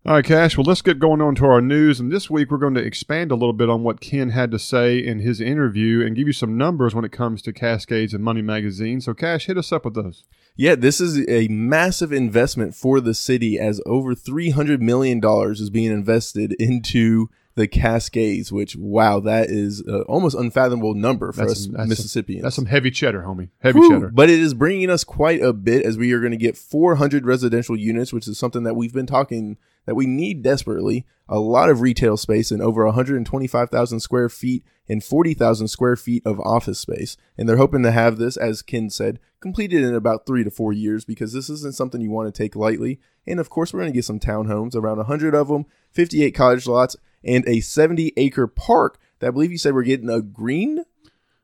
[0.07, 0.59] All right, Cash.
[0.59, 1.99] Well, let's get going on to our news.
[1.99, 4.59] And this week, we're going to expand a little bit on what Ken had to
[4.59, 8.23] say in his interview and give you some numbers when it comes to Cascades and
[8.23, 9.01] Money Magazine.
[9.01, 10.25] So, Cash, hit us up with those.
[10.57, 15.91] Yeah, this is a massive investment for the city as over $300 million is being
[15.91, 21.65] invested into the Cascades, which, wow, that is an almost unfathomable number for that's us
[21.65, 22.41] some, Mississippians.
[22.41, 23.49] Some, that's some heavy cheddar, homie.
[23.61, 24.11] Heavy Whew, cheddar.
[24.11, 27.25] But it is bringing us quite a bit as we are going to get 400
[27.25, 31.07] residential units, which is something that we've been talking that we need desperately.
[31.29, 36.39] A lot of retail space and over 125,000 square feet and 40,000 square feet of
[36.41, 37.17] office space.
[37.39, 40.73] And they're hoping to have this, as Ken said, completed in about three to four
[40.73, 43.01] years because this isn't something you want to take lightly.
[43.27, 46.67] And of course, we're going to get some townhomes, around 100 of them, 58 cottage
[46.67, 50.85] lots, and a 70 acre park that I believe you said we're getting a green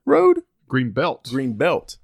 [0.04, 0.42] road?
[0.68, 1.28] Green belt.
[1.30, 1.96] Green belt.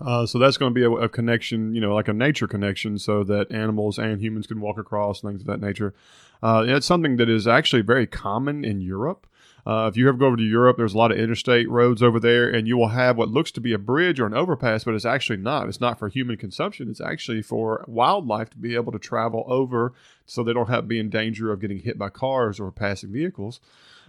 [0.00, 2.98] Uh, so that's going to be a, a, connection, you know, like a nature connection,
[2.98, 5.94] so that animals and humans can walk across things of that nature.
[6.42, 9.26] Uh, it's something that is actually very common in Europe.
[9.66, 12.20] Uh, if you ever go over to Europe, there's a lot of interstate roads over
[12.20, 14.94] there, and you will have what looks to be a bridge or an overpass, but
[14.94, 15.68] it's actually not.
[15.68, 16.88] It's not for human consumption.
[16.88, 19.92] It's actually for wildlife to be able to travel over,
[20.24, 23.12] so they don't have to be in danger of getting hit by cars or passing
[23.12, 23.58] vehicles.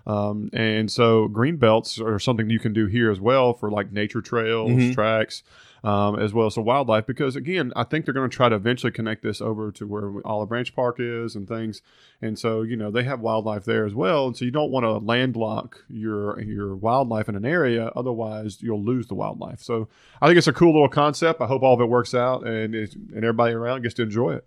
[0.07, 3.91] Um, and so green belts are something you can do here as well for like
[3.91, 4.93] nature trails, mm-hmm.
[4.93, 5.43] tracks
[5.83, 7.05] um, as well as the wildlife.
[7.05, 10.11] Because again, I think they're going to try to eventually connect this over to where
[10.25, 11.81] Olive Branch Park is and things.
[12.21, 14.27] And so you know they have wildlife there as well.
[14.27, 18.83] And so you don't want to landlock your your wildlife in an area, otherwise you'll
[18.83, 19.61] lose the wildlife.
[19.61, 19.87] So
[20.21, 21.41] I think it's a cool little concept.
[21.41, 24.45] I hope all of it works out and and everybody around gets to enjoy it.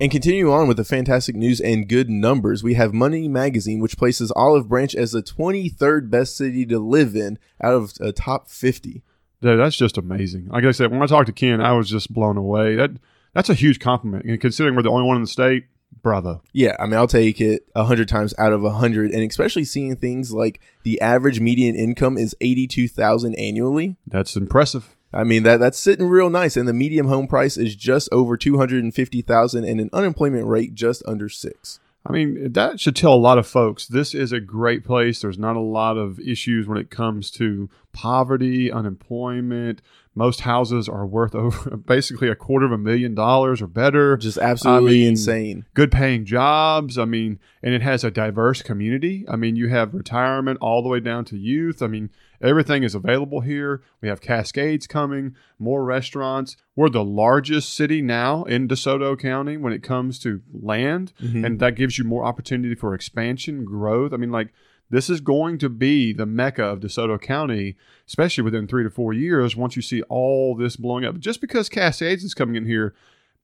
[0.00, 3.96] And continue on with the fantastic news and good numbers, we have Money Magazine, which
[3.96, 8.48] places Olive Branch as the 23rd best city to live in out of a top
[8.48, 9.02] 50.
[9.40, 10.48] Dude, that's just amazing.
[10.48, 12.76] Like I said, when I talked to Ken, I was just blown away.
[12.76, 12.92] That
[13.34, 14.24] that's a huge compliment.
[14.24, 15.66] And considering we're the only one in the state
[16.02, 16.42] bravo.
[16.52, 19.64] Yeah, I mean, I'll take it a hundred times out of a hundred, and especially
[19.64, 23.96] seeing things like the average median income is eighty-two thousand annually.
[24.06, 24.96] That's impressive.
[25.14, 28.36] I mean that that's sitting real nice, and the medium home price is just over
[28.36, 31.78] two hundred and fifty thousand, and an unemployment rate just under six.
[32.06, 35.20] I mean, that should tell a lot of folks this is a great place.
[35.20, 39.80] There's not a lot of issues when it comes to poverty, unemployment.
[40.14, 44.18] Most houses are worth over basically a quarter of a million dollars or better.
[44.18, 45.64] Just absolutely mean, insane.
[45.72, 46.98] Good paying jobs.
[46.98, 49.24] I mean, and it has a diverse community.
[49.26, 51.80] I mean, you have retirement all the way down to youth.
[51.80, 52.10] I mean,
[52.44, 53.82] everything is available here.
[54.00, 56.56] We have Cascades coming, more restaurants.
[56.76, 61.44] We're the largest city now in DeSoto County when it comes to land, Mhm.
[61.46, 64.12] and that gives you more opportunity for expansion, growth.
[64.12, 64.52] I mean, like
[64.90, 67.76] this is going to be the mecca of DeSoto County,
[68.06, 69.56] especially within three to four years.
[69.56, 72.94] Once you see all this blowing up, just because Cascades is coming in here,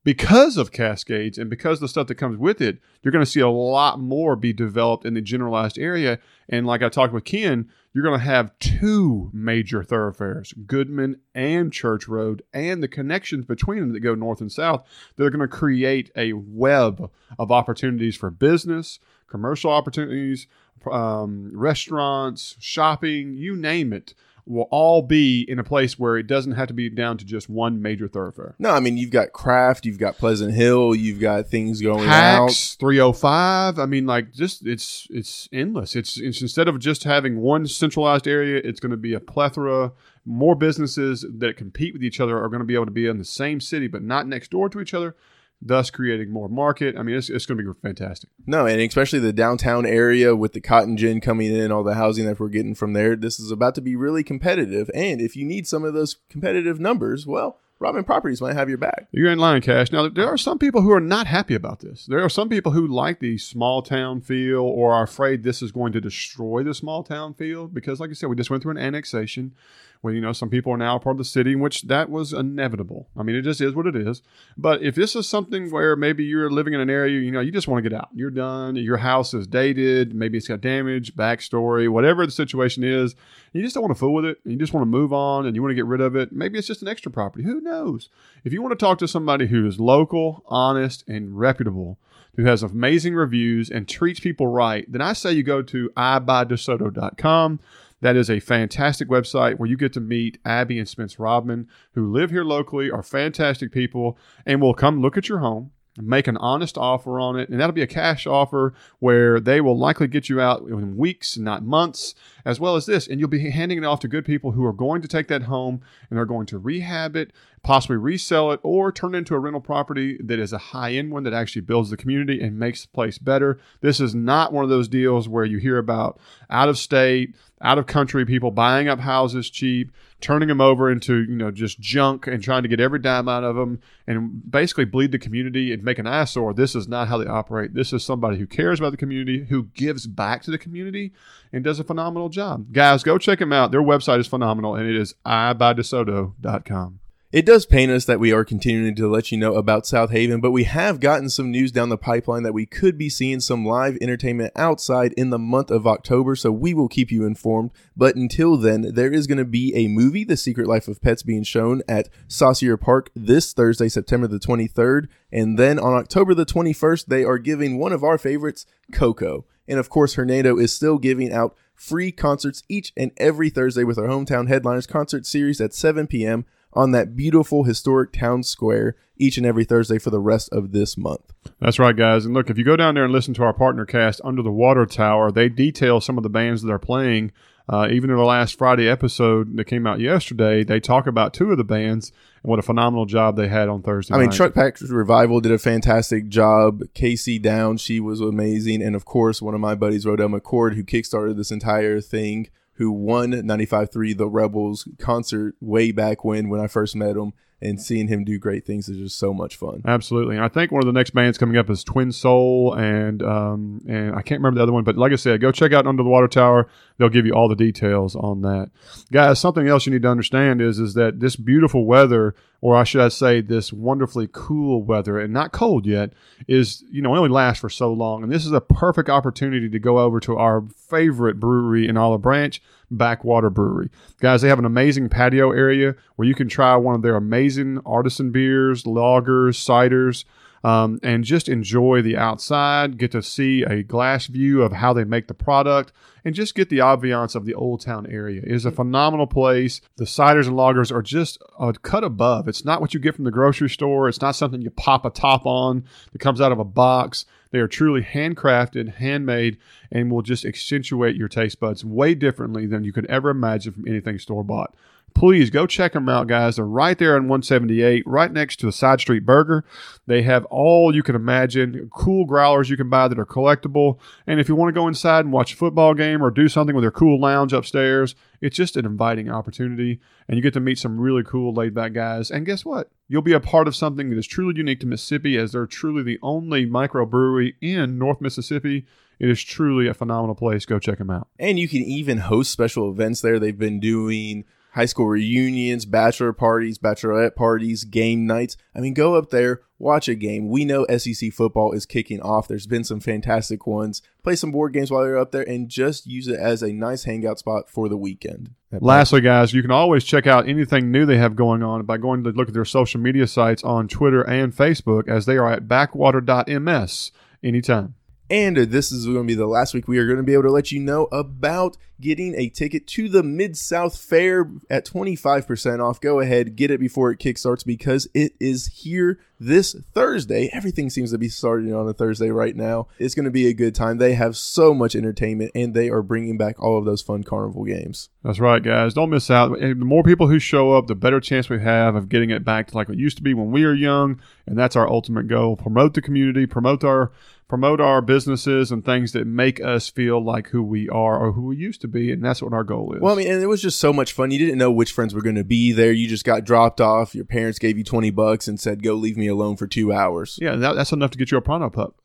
[0.03, 3.41] because of Cascades and because the stuff that comes with it, you're going to see
[3.41, 6.19] a lot more be developed in the generalized area.
[6.49, 11.73] And like I talked with Ken, you're going to have two major thoroughfares, Goodman and
[11.73, 14.87] Church Road, and the connections between them that go north and south
[15.17, 20.47] that are going to create a web of opportunities for business, commercial opportunities,
[20.91, 24.15] um, restaurants, shopping, you name it,
[24.51, 27.49] will all be in a place where it doesn't have to be down to just
[27.49, 28.57] one major thoroughfare.
[28.59, 32.49] No, I mean you've got Craft, you've got Pleasant Hill, you've got things going out.
[32.49, 33.79] Hacks 305.
[33.79, 35.95] I mean, like just it's it's endless.
[35.95, 39.93] It's, it's instead of just having one centralized area, it's going to be a plethora.
[40.25, 43.19] More businesses that compete with each other are going to be able to be in
[43.19, 45.15] the same city but not next door to each other,
[45.63, 46.97] thus creating more market.
[46.97, 48.31] I mean, it's, it's going to be fantastic.
[48.47, 52.27] No, and especially the downtown area with the cotton gin coming in, all the housing
[52.27, 53.17] that we're getting from there.
[53.17, 54.91] This is about to be really competitive.
[54.95, 58.77] And if you need some of those competitive numbers, well, Robin Properties might have your
[58.77, 59.09] back.
[59.11, 59.91] You're in lying, Cash.
[59.91, 62.05] Now, there are some people who are not happy about this.
[62.05, 65.73] There are some people who like the small town feel or are afraid this is
[65.73, 68.73] going to destroy the small town feel because, like I said, we just went through
[68.73, 69.53] an annexation
[70.01, 73.09] where, you know, some people are now part of the city, which that was inevitable.
[73.17, 74.23] I mean, it just is what it is.
[74.57, 77.53] But if this is something where maybe you're living in an area, you know, you
[77.53, 81.15] just want to get out, you're done, your house is dated, maybe it's got damage,
[81.15, 83.15] backstory, whatever the situation is,
[83.53, 85.55] you just don't want to fool with it, you just want to move on and
[85.55, 86.33] you want to get rid of it.
[86.33, 87.45] Maybe it's just an extra property.
[87.45, 88.09] Who knows?
[88.43, 91.99] If you want to talk to somebody who is local, honest, and reputable,
[92.37, 97.61] who has amazing reviews and treats people right, then I say you go to iBuyDeSoto.com.
[98.01, 102.11] That is a fantastic website where you get to meet Abby and Spence Rodman, who
[102.11, 106.39] live here locally, are fantastic people, and will come look at your home, make an
[106.39, 110.31] honest offer on it, and that'll be a cash offer where they will likely get
[110.31, 113.07] you out in weeks, not months, as well as this.
[113.07, 115.43] And you'll be handing it off to good people who are going to take that
[115.43, 119.39] home and are going to rehab it, possibly resell it, or turn it into a
[119.39, 122.83] rental property that is a high end one that actually builds the community and makes
[122.83, 123.59] the place better.
[123.81, 126.19] This is not one of those deals where you hear about
[126.49, 131.23] out of state, out of country people buying up houses cheap, turning them over into
[131.23, 134.85] you know just junk and trying to get every dime out of them and basically
[134.85, 136.55] bleed the community and make an eyesore.
[136.55, 137.75] This is not how they operate.
[137.75, 141.13] This is somebody who cares about the community, who gives back to the community,
[141.53, 142.73] and does a phenomenal job.
[142.73, 143.71] Guys, go check them out.
[143.71, 147.00] Their website is phenomenal, and it is iBuyDeSoto.com.
[147.33, 150.51] It does pain us that we are continuing to let you know about Southaven, but
[150.51, 153.97] we have gotten some news down the pipeline that we could be seeing some live
[154.01, 157.71] entertainment outside in the month of October, so we will keep you informed.
[157.97, 161.23] But until then, there is going to be a movie, The Secret Life of Pets,
[161.23, 165.07] being shown at Saucier Park this Thursday, September the 23rd.
[165.31, 169.47] And then on October the 21st, they are giving one of our favorites, Coco.
[169.69, 173.99] And of course, Hernando is still giving out free concerts each and every Thursday with
[173.99, 179.37] our Hometown Headliners concert series at 7 p.m on that beautiful historic town square each
[179.37, 181.33] and every Thursday for the rest of this month.
[181.61, 182.25] That's right, guys.
[182.25, 184.51] And look, if you go down there and listen to our partner cast, Under the
[184.51, 187.33] Water Tower, they detail some of the bands that are playing.
[187.69, 191.53] Uh, even in the last Friday episode that came out yesterday, they talk about two
[191.53, 192.11] of the bands
[192.43, 194.13] and what a phenomenal job they had on Thursday.
[194.13, 194.37] I mean, night.
[194.37, 196.83] Truck Pack Revival did a fantastic job.
[196.95, 198.83] Casey Down, she was amazing.
[198.83, 202.49] And of course, one of my buddies, Rodell McCord, who kickstarted this entire thing,
[202.81, 207.35] who won 95.3 The Rebels concert way back when, when I first met him.
[207.63, 209.83] And seeing him do great things is just so much fun.
[209.85, 210.37] Absolutely.
[210.37, 213.83] And I think one of the next bands coming up is Twin Soul and um,
[213.87, 216.03] and I can't remember the other one, but like I said, go check out Under
[216.03, 216.69] the Water Tower.
[216.97, 218.71] They'll give you all the details on that.
[219.13, 222.85] Guys, something else you need to understand is is that this beautiful weather, or I
[222.85, 226.15] should I say this wonderfully cool weather and not cold yet,
[226.49, 228.23] is you know, only lasts for so long.
[228.23, 232.23] And this is a perfect opportunity to go over to our favorite brewery in Olive
[232.23, 232.61] Branch,
[232.91, 233.91] Backwater Brewery.
[234.21, 237.81] Guys, they have an amazing patio area where you can try one of their amazing
[237.87, 240.25] artisan beers, lagers, ciders.
[240.63, 245.05] um, and just enjoy the outside, get to see a glass view of how they
[245.05, 245.93] make the product,
[246.25, 248.43] and just get the ambiance of the Old Town area.
[248.43, 249.81] It is a phenomenal place.
[249.97, 252.47] The ciders and lagers are just a cut above.
[252.47, 254.09] It's not what you get from the grocery store.
[254.09, 257.25] It's not something you pop a top on that comes out of a box.
[257.51, 259.59] They are truly handcrafted, handmade,
[259.91, 263.89] and will just accentuate your taste buds way differently than you could ever imagine from
[263.89, 264.75] anything store bought
[265.15, 266.57] please go check them out, guys.
[266.57, 269.65] They're right there on 178, right next to a Side Street Burger.
[270.07, 273.99] They have all you can imagine cool growlers you can buy that are collectible.
[274.27, 276.75] And if you want to go inside and watch a football game or do something
[276.75, 280.01] with their cool lounge upstairs, it's just an inviting opportunity.
[280.29, 282.31] And you get to meet some really cool, laid back guys.
[282.31, 282.91] And guess what?
[283.09, 286.03] You'll be a part of something that is truly unique to Mississippi, as they're truly
[286.03, 288.87] the only microbrewery in North Mississippi.
[289.19, 290.65] It is truly a phenomenal place.
[290.65, 291.29] Go check them out.
[291.39, 293.39] And you can even host special events there.
[293.39, 298.57] They've been doing high school reunions, bachelor parties, bachelorette parties, game nights.
[298.75, 300.49] I mean, go up there, watch a game.
[300.49, 302.49] We know SEC football is kicking off.
[302.49, 304.03] There's been some fantastic ones.
[304.23, 307.05] Play some board games while you're up there and just use it as a nice
[307.05, 308.51] hangout spot for the weekend.
[308.73, 312.23] Lastly, guys, you can always check out anything new they have going on by going
[312.25, 315.67] to look at their social media sites on Twitter and Facebook as they are at
[315.67, 317.11] backwater.ms
[317.43, 317.95] anytime.
[318.31, 320.45] And this is going to be the last week we are going to be able
[320.45, 325.85] to let you know about getting a ticket to the Mid South Fair at 25%
[325.85, 326.01] off.
[326.01, 330.49] Go ahead, get it before it kickstarts because it is here this Thursday.
[330.53, 332.87] Everything seems to be starting on a Thursday right now.
[332.99, 333.99] It's going to be a good time.
[333.99, 337.65] They have so much entertainment and they are bringing back all of those fun carnival
[337.65, 338.11] games.
[338.23, 338.95] That's right, guys.
[338.95, 339.59] Don't miss out.
[339.59, 342.69] The more people who show up, the better chance we have of getting it back
[342.69, 344.21] to like it used to be when we were young.
[344.47, 345.57] And that's our ultimate goal.
[345.57, 347.13] Promote the community, promote our
[347.51, 351.47] promote our businesses and things that make us feel like who we are or who
[351.47, 353.03] we used to be, and that's what our goal is.
[353.03, 354.31] Well, I mean, and it was just so much fun.
[354.31, 355.91] You didn't know which friends were going to be there.
[355.91, 357.13] You just got dropped off.
[357.13, 360.39] Your parents gave you twenty bucks and said, "Go leave me alone for two hours."
[360.41, 362.00] Yeah, that, that's enough to get you a Pronto pup.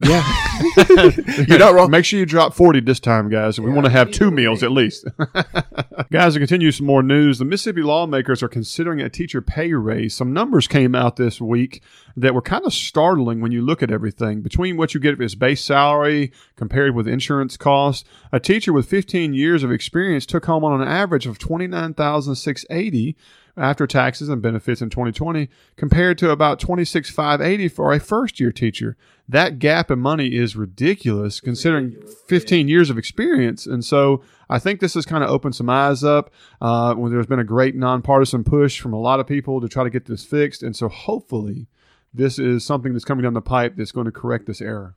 [0.00, 0.24] Yeah,
[1.48, 1.90] you're not wrong.
[1.90, 3.58] Make sure you drop 40 this time, guys.
[3.58, 5.04] We want to have two meals at least.
[6.12, 10.14] guys, to continue some more news, the Mississippi lawmakers are considering a teacher pay raise.
[10.14, 11.82] Some numbers came out this week
[12.16, 14.40] that were kind of startling when you look at everything.
[14.40, 19.34] Between what you get as base salary compared with insurance costs, a teacher with 15
[19.34, 23.16] years of experience took home on an average of 29680
[23.58, 28.96] after taxes and benefits in 2020 compared to about 26580 for a first year teacher.
[29.28, 33.66] That gap in money is ridiculous considering 15 years of experience.
[33.66, 37.26] And so I think this has kind of opened some eyes up uh, when there's
[37.26, 40.24] been a great nonpartisan push from a lot of people to try to get this
[40.24, 40.62] fixed.
[40.62, 41.66] And so hopefully
[42.12, 44.96] this is something that's coming down the pipe that's going to correct this error.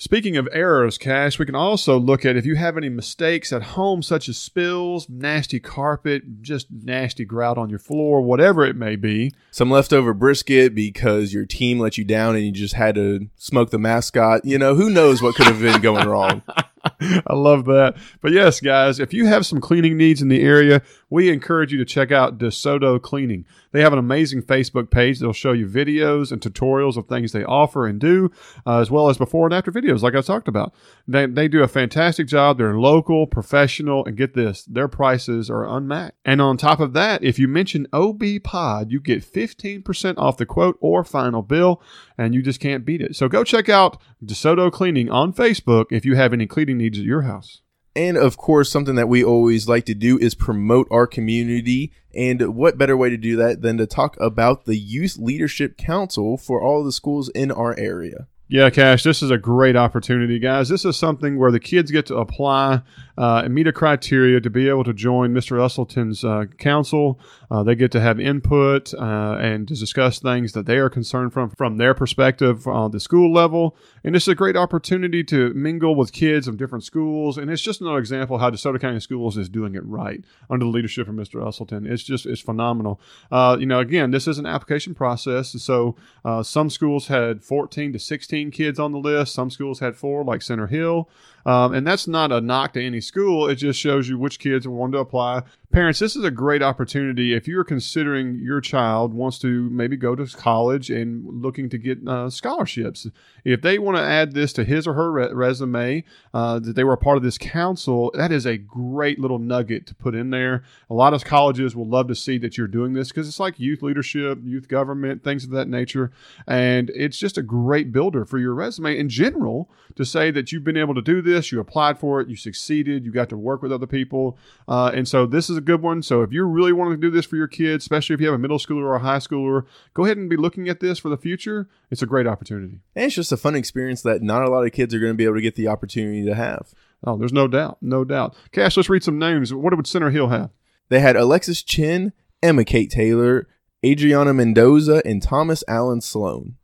[0.00, 3.62] Speaking of errors, Cash, we can also look at if you have any mistakes at
[3.62, 8.96] home, such as spills, nasty carpet, just nasty grout on your floor, whatever it may
[8.96, 9.30] be.
[9.50, 13.68] Some leftover brisket because your team let you down and you just had to smoke
[13.68, 14.42] the mascot.
[14.42, 16.40] You know, who knows what could have been going wrong.
[17.26, 17.96] I love that.
[18.20, 21.78] But yes, guys, if you have some cleaning needs in the area, we encourage you
[21.78, 23.44] to check out DeSoto Cleaning.
[23.72, 27.44] They have an amazing Facebook page that'll show you videos and tutorials of things they
[27.44, 28.30] offer and do,
[28.66, 30.74] uh, as well as before and after videos, like I talked about.
[31.06, 32.58] They, they do a fantastic job.
[32.58, 36.16] They're local, professional, and get this, their prices are unmatched.
[36.24, 40.46] And on top of that, if you mention OB Pod, you get 15% off the
[40.46, 41.82] quote or final bill,
[42.20, 43.16] and you just can't beat it.
[43.16, 47.04] So go check out DeSoto Cleaning on Facebook if you have any cleaning needs at
[47.04, 47.62] your house.
[47.96, 51.92] And of course, something that we always like to do is promote our community.
[52.14, 56.36] And what better way to do that than to talk about the Youth Leadership Council
[56.36, 58.28] for all the schools in our area?
[58.48, 60.68] Yeah, Cash, this is a great opportunity, guys.
[60.68, 62.82] This is something where the kids get to apply
[63.20, 65.58] uh, meet a criteria to be able to join Mr.
[65.58, 67.20] Uselton's uh, council.
[67.50, 71.30] Uh, they get to have input uh, and to discuss things that they are concerned
[71.30, 73.76] from from their perspective on the school level.
[74.02, 77.36] And it's a great opportunity to mingle with kids from different schools.
[77.36, 80.70] And it's just another example how DeSoto County Schools is doing it right under the
[80.70, 81.42] leadership of Mr.
[81.42, 81.86] Uselton.
[81.86, 83.02] It's just it's phenomenal.
[83.30, 85.50] Uh, you know, again, this is an application process.
[85.62, 85.94] So
[86.24, 89.34] uh, some schools had 14 to 16 kids on the list.
[89.34, 91.10] Some schools had four, like Center Hill.
[91.46, 93.48] Um, and that's not a knock to any school.
[93.48, 95.42] It just shows you which kids want to apply.
[95.72, 100.16] Parents, this is a great opportunity if you're considering your child wants to maybe go
[100.16, 103.06] to college and looking to get uh, scholarships.
[103.44, 106.02] If they want to add this to his or her re- resume,
[106.34, 109.86] uh, that they were a part of this council, that is a great little nugget
[109.86, 110.64] to put in there.
[110.90, 113.60] A lot of colleges will love to see that you're doing this because it's like
[113.60, 116.10] youth leadership, youth government, things of that nature.
[116.48, 120.64] And it's just a great builder for your resume in general to say that you've
[120.64, 123.62] been able to do this, you applied for it, you succeeded, you got to work
[123.62, 124.36] with other people.
[124.66, 126.02] Uh, and so this is a good one.
[126.02, 128.34] So if you're really wanting to do this for your kids, especially if you have
[128.34, 131.08] a middle schooler or a high schooler, go ahead and be looking at this for
[131.08, 131.68] the future.
[131.90, 132.80] It's a great opportunity.
[132.96, 135.16] And it's just a fun experience that not a lot of kids are going to
[135.16, 136.74] be able to get the opportunity to have.
[137.04, 137.78] Oh, there's no doubt.
[137.80, 138.36] No doubt.
[138.52, 139.54] Cash, let's read some names.
[139.54, 140.50] What would Center Hill have?
[140.88, 143.46] They had Alexis Chin, Emma Kate Taylor,
[143.84, 146.56] Adriana Mendoza, and Thomas Allen Sloan.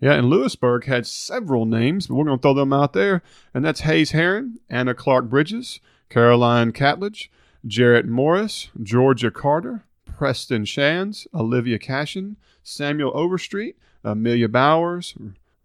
[0.00, 3.22] Yeah, and Lewisburg had several names, but we're going to throw them out there.
[3.52, 7.28] And that's Hayes Heron, Anna Clark Bridges, Caroline Catledge,
[7.66, 15.14] Jarrett Morris, Georgia Carter, Preston Shands, Olivia Cashin, Samuel Overstreet, Amelia Bowers,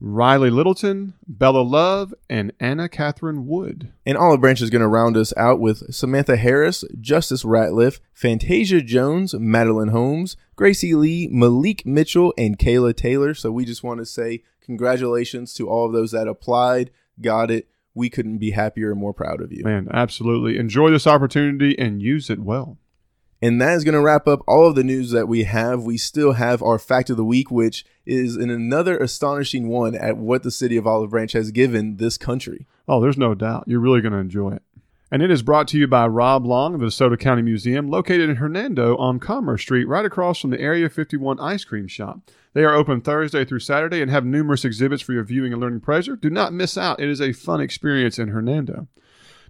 [0.05, 3.93] Riley Littleton, Bella Love, and Anna Catherine Wood.
[4.05, 8.81] And Olive Branch is going to round us out with Samantha Harris, Justice Ratliff, Fantasia
[8.81, 13.33] Jones, Madeline Holmes, Gracie Lee, Malik Mitchell, and Kayla Taylor.
[13.33, 16.91] So we just want to say congratulations to all of those that applied,
[17.21, 17.69] got it.
[17.95, 19.63] We couldn't be happier and more proud of you.
[19.63, 20.57] Man, absolutely.
[20.57, 22.77] Enjoy this opportunity and use it well.
[23.41, 25.83] And that is going to wrap up all of the news that we have.
[25.83, 30.15] We still have our fact of the week, which is in another astonishing one at
[30.15, 32.65] what the city of Olive Branch has given this country.
[32.87, 33.65] Oh, there's no doubt.
[33.67, 34.63] You're really going to enjoy it.
[35.11, 38.29] And it is brought to you by Rob Long of the DeSoto County Museum, located
[38.29, 42.31] in Hernando on Commerce Street, right across from the Area 51 ice cream shop.
[42.53, 45.81] They are open Thursday through Saturday and have numerous exhibits for your viewing and learning
[45.81, 46.15] pleasure.
[46.15, 46.99] Do not miss out.
[46.99, 48.87] It is a fun experience in Hernando.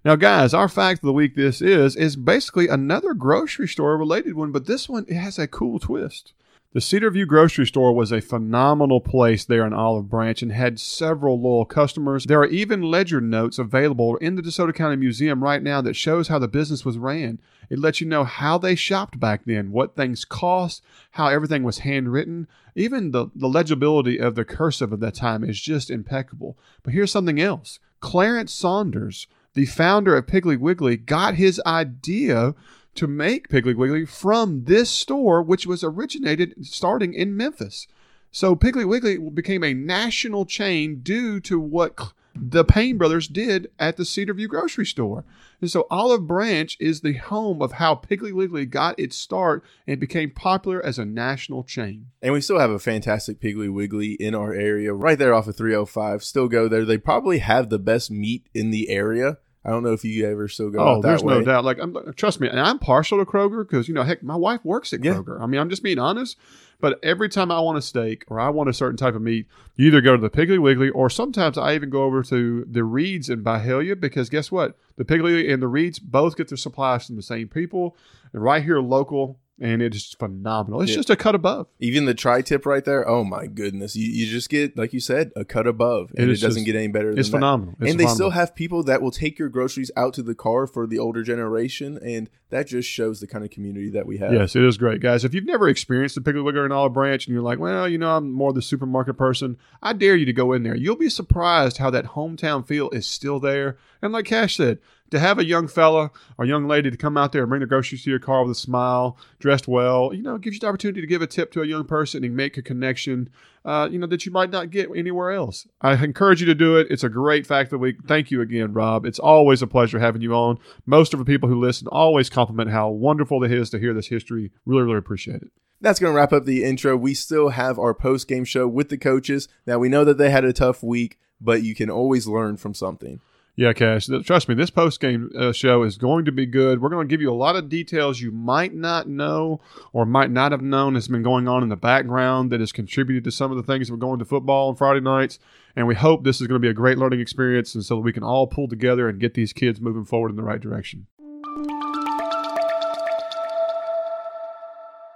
[0.06, 4.36] Now, guys, our fact of the week this is is basically another grocery store related
[4.36, 6.34] one, but this one it has a cool twist.
[6.74, 10.80] The Cedar View grocery store was a phenomenal place there in Olive Branch and had
[10.80, 12.26] several loyal customers.
[12.26, 16.30] There are even ledger notes available in the DeSoto County Museum right now that shows
[16.30, 17.40] how the business was ran.
[17.70, 21.80] It lets you know how they shopped back then, what things cost, how everything was
[21.80, 22.48] handwritten.
[22.74, 26.58] Even the, the legibility of the cursive of that time is just impeccable.
[26.82, 27.78] But here's something else.
[28.00, 32.56] Clarence Saunders the founder of Piggly Wiggly, got his idea
[32.96, 37.88] to make Piggly Wiggly from this store, which was originated starting in Memphis.
[38.32, 43.98] So Piggly Wiggly became a national chain due to what the Payne brothers did at
[43.98, 45.24] the Cedar View grocery store.
[45.62, 50.00] And so Olive Branch is the home of how Piggly Wiggly got its start and
[50.00, 52.08] became popular as a national chain.
[52.22, 55.56] And we still have a fantastic Piggly Wiggly in our area, right there off of
[55.56, 56.24] 305.
[56.24, 56.86] Still go there.
[56.86, 59.38] They probably have the best meat in the area.
[59.66, 60.80] I don't know if you ever still go.
[60.80, 61.36] Oh, there's way.
[61.36, 61.64] no doubt.
[61.64, 64.59] Like, I'm, trust me, and I'm partial to Kroger because you know, heck, my wife
[64.64, 65.14] works at yeah.
[65.14, 65.41] Kroger.
[65.41, 66.38] I mean, I'm just being honest.
[66.84, 69.47] But every time I want a steak or I want a certain type of meat,
[69.78, 72.84] you either go to the Piggly Wiggly or sometimes I even go over to the
[72.84, 74.78] Reeds in Byhalia because guess what?
[74.97, 77.95] The Piggly and the Reeds both get their supplies from the same people.
[78.34, 80.82] And right here, local, and it is phenomenal.
[80.82, 80.97] It's yeah.
[80.97, 81.68] just a cut above.
[81.80, 83.08] Even the tri tip right there.
[83.08, 83.95] Oh my goodness!
[83.95, 86.66] You, you just get like you said a cut above, and it, it doesn't just,
[86.66, 87.12] get any better.
[87.12, 87.76] It's phenomenal.
[87.80, 88.08] It's and phenomenal.
[88.08, 90.99] they still have people that will take your groceries out to the car for the
[90.99, 94.34] older generation, and that just shows the kind of community that we have.
[94.34, 95.24] Yes, it is great, guys.
[95.24, 97.97] If you've never experienced the Piggly Wiggly in Olive Branch, and you're like, well, you
[97.97, 100.76] know, I'm more the supermarket person, I dare you to go in there.
[100.76, 103.78] You'll be surprised how that hometown feel is still there.
[104.01, 104.80] And like Cash said,
[105.14, 107.68] to have a young fella or young lady to come out there and bring the
[107.68, 111.01] groceries to your car with a smile, dressed well, you know, gives you the opportunity
[111.01, 113.30] to give a tip to a young person and make a connection,
[113.64, 115.68] uh, you know, that you might not get anywhere else.
[115.82, 116.88] I encourage you to do it.
[116.89, 117.97] It's a great fact of the week.
[118.07, 119.05] Thank you again, Rob.
[119.05, 120.57] It's always a pleasure having you on.
[120.88, 124.07] Most of the people who listen always compliment how wonderful it is to hear this
[124.07, 124.51] history.
[124.66, 125.51] Really, really appreciate it
[125.82, 126.95] that's going to wrap up the intro.
[126.95, 129.49] We still have our post game show with the coaches.
[129.68, 132.74] Now, we know that they had a tough week, but you can always learn from
[132.74, 133.20] something.
[133.56, 134.08] Yeah, Cash.
[134.24, 136.82] Trust me, this post game uh, show is going to be good.
[136.82, 140.32] We're going to give you a lot of details you might not know or might
[140.32, 143.51] not have known has been going on in the background that has contributed to some
[143.51, 145.38] of the things we're going to football on Friday nights.
[145.76, 148.01] And we hope this is going to be a great learning experience, and so that
[148.01, 151.06] we can all pull together and get these kids moving forward in the right direction.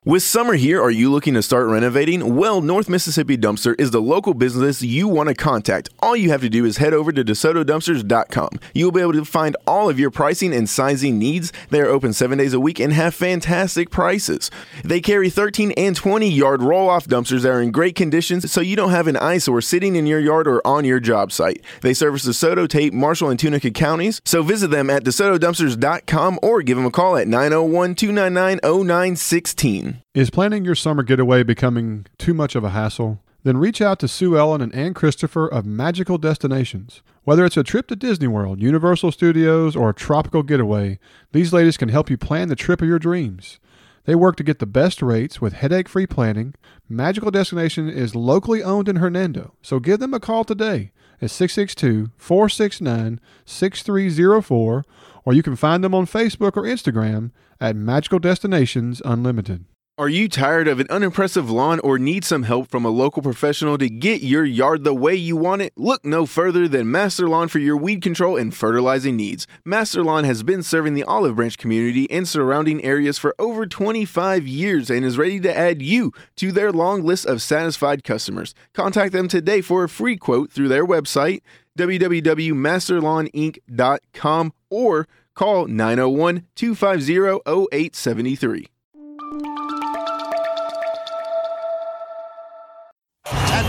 [0.07, 2.37] With summer here, are you looking to start renovating?
[2.37, 5.89] Well, North Mississippi Dumpster is the local business you want to contact.
[5.99, 8.51] All you have to do is head over to DeSotoDumpsters.com.
[8.73, 11.51] You'll be able to find all of your pricing and sizing needs.
[11.71, 14.49] They are open seven days a week and have fantastic prices.
[14.81, 18.61] They carry 13 and 20 yard roll off dumpsters that are in great conditions so
[18.61, 21.61] you don't have an eyesore sitting in your yard or on your job site.
[21.81, 26.77] They service DeSoto, Tate, Marshall, and Tunica counties, so visit them at DeSotoDumpsters.com or give
[26.77, 29.96] them a call at 901 299 0916.
[30.13, 33.21] Is planning your summer getaway becoming too much of a hassle?
[33.43, 37.01] Then reach out to Sue Ellen and Ann Christopher of Magical Destinations.
[37.23, 40.99] Whether it's a trip to Disney World, Universal Studios, or a tropical getaway,
[41.31, 43.59] these ladies can help you plan the trip of your dreams.
[44.05, 46.55] They work to get the best rates with headache free planning.
[46.87, 50.91] Magical Destination is locally owned in Hernando, so give them a call today
[51.21, 54.83] at 662 469 6304,
[55.25, 59.65] or you can find them on Facebook or Instagram at Magical Destinations Unlimited.
[59.99, 63.79] Are you tired of an unimpressive lawn or need some help from a local professional
[63.79, 65.73] to get your yard the way you want it?
[65.75, 69.47] Look no further than Master Lawn for your weed control and fertilizing needs.
[69.65, 74.45] Master Lawn has been serving the Olive Branch community and surrounding areas for over 25
[74.45, 78.53] years and is ready to add you to their long list of satisfied customers.
[78.75, 81.41] Contact them today for a free quote through their website
[81.75, 87.41] www.masterlawninc.com or call 901 250
[87.73, 88.67] 0873.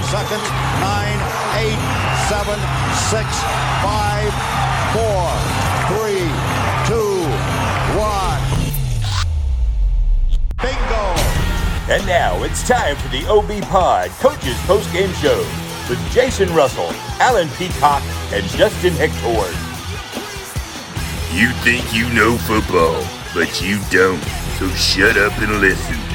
[0.09, 0.41] Seconds.
[0.41, 1.21] 9,
[1.69, 1.77] 8,
[2.33, 2.57] 7,
[3.13, 3.29] 6,
[3.85, 4.33] 5,
[4.97, 5.05] 4,
[5.93, 6.25] 3,
[6.89, 7.29] 2,
[8.01, 8.41] 1.
[10.63, 11.05] Bingo!
[11.93, 15.39] And now it's time for the OB Pod Coaches Post Game Show
[15.91, 16.91] with Jason Russell,
[17.21, 18.03] Alan Peacock,
[18.33, 19.29] and Justin Hector.
[21.37, 23.05] You think you know football,
[23.35, 24.23] but you don't.
[24.59, 26.08] So shut up and listen.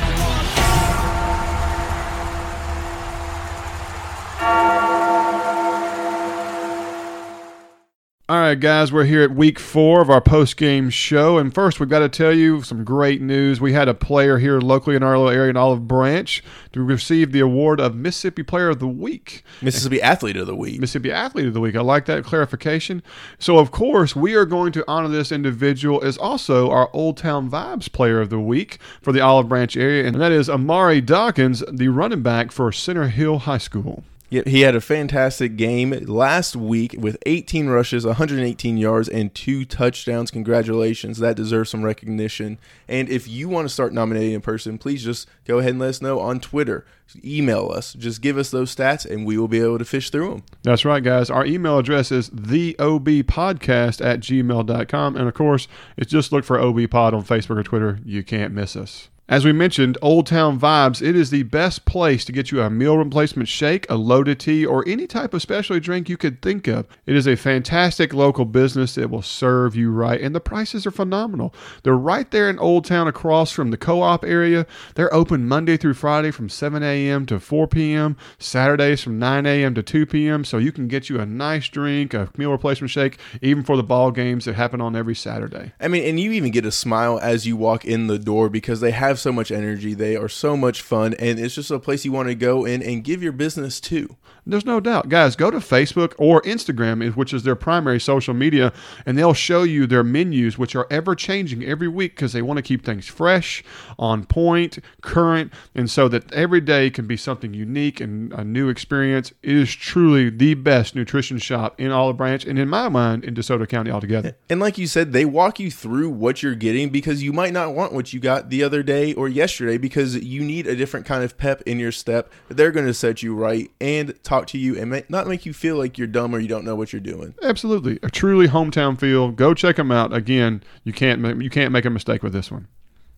[8.30, 11.38] All right, guys, we're here at week four of our post game show.
[11.38, 13.60] And first, we've got to tell you some great news.
[13.60, 16.42] We had a player here locally in our little area in Olive Branch
[16.72, 19.44] to receive the award of Mississippi Player of the Week.
[19.62, 20.80] Mississippi Athlete of the Week.
[20.80, 21.76] Mississippi Athlete of the Week.
[21.76, 23.04] I like that clarification.
[23.40, 27.52] So, of course, we are going to honor this individual as also our Old Town
[27.52, 31.62] Vibes Player of the Week for the Olive Branch area, and that is Amari Dawkins,
[31.70, 34.06] the running back for Center Hill High School.
[34.42, 40.32] He had a fantastic game last week with 18 rushes, 118 yards, and two touchdowns.
[40.32, 41.20] Congratulations.
[41.20, 42.58] That deserves some recognition.
[42.88, 45.90] And if you want to start nominating a person, please just go ahead and let
[45.90, 46.86] us know on Twitter.
[47.24, 47.94] Email us.
[47.94, 50.44] Just give us those stats, and we will be able to fish through them.
[50.64, 51.30] That's right, guys.
[51.30, 55.16] Our email address is theobpodcast at gmail.com.
[55.16, 58.00] And of course, it's just look for OBPod on Facebook or Twitter.
[58.04, 59.10] You can't miss us.
[59.34, 62.70] As we mentioned, Old Town Vibes, it is the best place to get you a
[62.70, 66.68] meal replacement shake, a loaded tea, or any type of specialty drink you could think
[66.68, 66.86] of.
[67.08, 70.92] It is a fantastic local business that will serve you right, and the prices are
[70.92, 71.52] phenomenal.
[71.82, 74.68] They're right there in Old Town across from the co op area.
[74.94, 77.26] They're open Monday through Friday from 7 a.m.
[77.26, 79.74] to 4 p.m., Saturdays from 9 a.m.
[79.74, 83.18] to 2 p.m., so you can get you a nice drink, a meal replacement shake,
[83.42, 85.72] even for the ball games that happen on every Saturday.
[85.80, 88.80] I mean, and you even get a smile as you walk in the door because
[88.80, 89.96] they have so much energy.
[89.96, 92.84] They are so much fun, and it's just a place you want to go in
[92.84, 94.16] and give your business to.
[94.46, 95.10] There's no doubt.
[95.10, 98.74] Guys, go to Facebook or Instagram, which is their primary social media,
[99.06, 102.58] and they'll show you their menus, which are ever changing every week because they want
[102.58, 103.64] to keep things fresh,
[103.98, 108.68] on point, current, and so that every day can be something unique and a new
[108.68, 109.32] experience.
[109.42, 113.36] It is truly the best nutrition shop in Olive Branch, and in my mind, in
[113.36, 114.36] DeSoto County altogether.
[114.50, 117.74] And like you said, they walk you through what you're getting because you might not
[117.74, 121.24] want what you got the other day or yesterday because you need a different kind
[121.24, 122.32] of pep in your step.
[122.50, 125.54] They're going to set you right and talk to you and make, not make you
[125.54, 127.34] feel like you're dumb or you don't know what you're doing.
[127.42, 129.32] Absolutely, a truly hometown feel.
[129.32, 130.14] Go check them out.
[130.14, 132.68] Again, you can't you can't make a mistake with this one.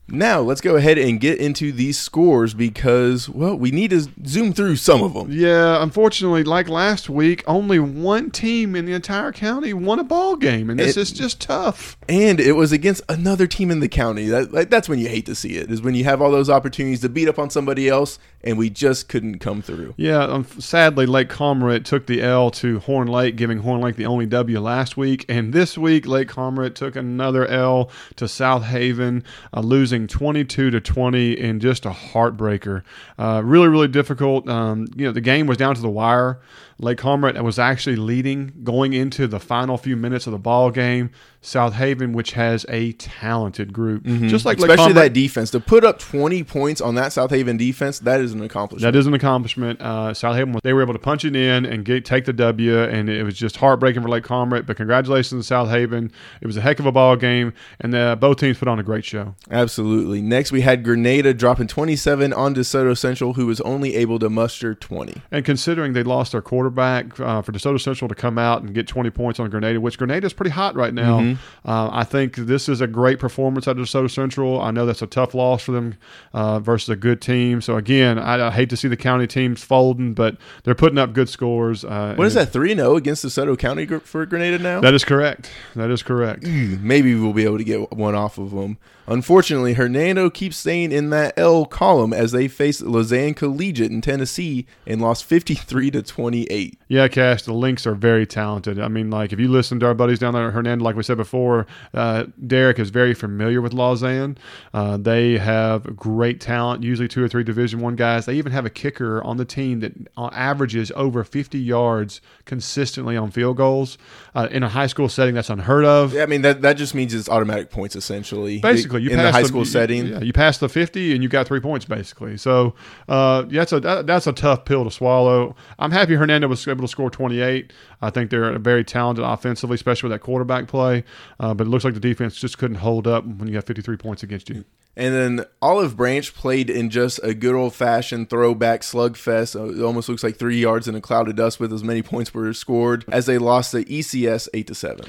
[0.08, 4.53] Now, let's go ahead and get into these scores because, well, we need to zoom
[4.53, 5.28] through some of them.
[5.32, 10.36] Yeah, unfortunately, like last week, only one team in the entire county won a ball
[10.36, 11.97] game, and this It- is just tough.
[12.08, 14.28] And it was against another team in the county.
[14.28, 17.01] That, that's when you hate to see it, is when you have all those opportunities
[17.01, 19.95] to beat up on somebody else and we just couldn't come through.
[19.97, 24.06] Yeah, um, sadly, Lake Cormorant took the L to Horn Lake, giving Horn Lake the
[24.06, 25.26] only W last week.
[25.28, 31.31] And this week, Lake Cormorant took another L to Southaven, uh, losing 22 to 20
[31.33, 32.83] in just a heartbreaker.
[33.17, 34.47] Uh, really, really difficult.
[34.47, 36.41] Um, you know, the game was down to the wire.
[36.77, 41.09] Lake Cormorant was actually leading going into the final few minutes of the ball game.
[41.45, 45.51] Southaven, which has a talented group, just like Especially that defense.
[45.51, 48.91] To put up 20 points on that Southaven defense, that is an accomplishment.
[48.91, 49.79] That is an accomplishment.
[49.79, 53.09] Uh, Southaven, they were able to punch it in and get take the W, and
[53.09, 54.65] it was just heartbreaking for Lake Cormorant.
[54.65, 56.11] But congratulations to Southaven.
[56.41, 58.83] It was a heck of a ball game, and uh, both teams put on a
[58.83, 59.35] great show.
[59.51, 60.23] Absolutely.
[60.23, 64.73] Next, we had Grenada dropping 27 on DeSoto Central, who was only able to muster
[64.73, 65.21] 20.
[65.31, 68.87] And considering they lost their quarterback uh, for DeSoto Central to come out and get
[68.87, 71.34] 20 points on Grenada, which Grenada is pretty hot right now.
[71.65, 74.61] Uh, I think this is a great performance out of DeSoto Central.
[74.61, 75.95] I know that's a tough loss for them
[76.33, 77.61] uh, versus a good team.
[77.61, 81.13] So again, I, I hate to see the county teams folding, but they're putting up
[81.13, 81.83] good scores.
[81.83, 82.49] Uh, What is that?
[82.51, 84.81] Three zero against DeSoto County for Grenada now.
[84.81, 85.51] That is correct.
[85.75, 86.43] That is correct.
[86.45, 88.77] Maybe we'll be able to get one off of them.
[89.08, 94.66] Unfortunately, Hernando keeps staying in that L column as they faced Lausanne Collegiate in Tennessee
[94.88, 96.80] and lost 53 to 28.
[96.88, 98.80] Yeah, Cash, the Lynx are very talented.
[98.80, 101.03] I mean, like, if you listen to our buddies down there at Hernando, like we
[101.03, 104.38] said before, uh, Derek is very familiar with Lausanne.
[104.74, 108.26] Uh, they have great talent, usually two or three Division One guys.
[108.26, 113.18] They even have a kicker on the team that uh, averages over 50 yards consistently
[113.18, 113.97] on field goals.
[114.34, 116.14] Uh, in a high school setting, that's unheard of.
[116.14, 118.60] Yeah, I mean that that just means it's automatic points essentially.
[118.60, 120.07] Basically, you in the high school you- setting.
[120.07, 122.37] Yeah, you pass the fifty and you got three points basically.
[122.37, 122.73] So
[123.09, 125.55] uh, yeah, that's a that- that's a tough pill to swallow.
[125.79, 127.71] I'm happy Hernando was able to score 28.
[128.01, 131.03] I think they're very talented offensively, especially with that quarterback play.
[131.39, 133.97] Uh, but it looks like the defense just couldn't hold up when you got 53
[133.97, 134.63] points against you.
[134.97, 139.59] And then Olive Branch played in just a good old fashioned throwback slugfest.
[139.59, 142.01] Uh, It almost looks like three yards in a cloud of dust with as many
[142.01, 145.05] points were scored as they lost the ECS eight to seven.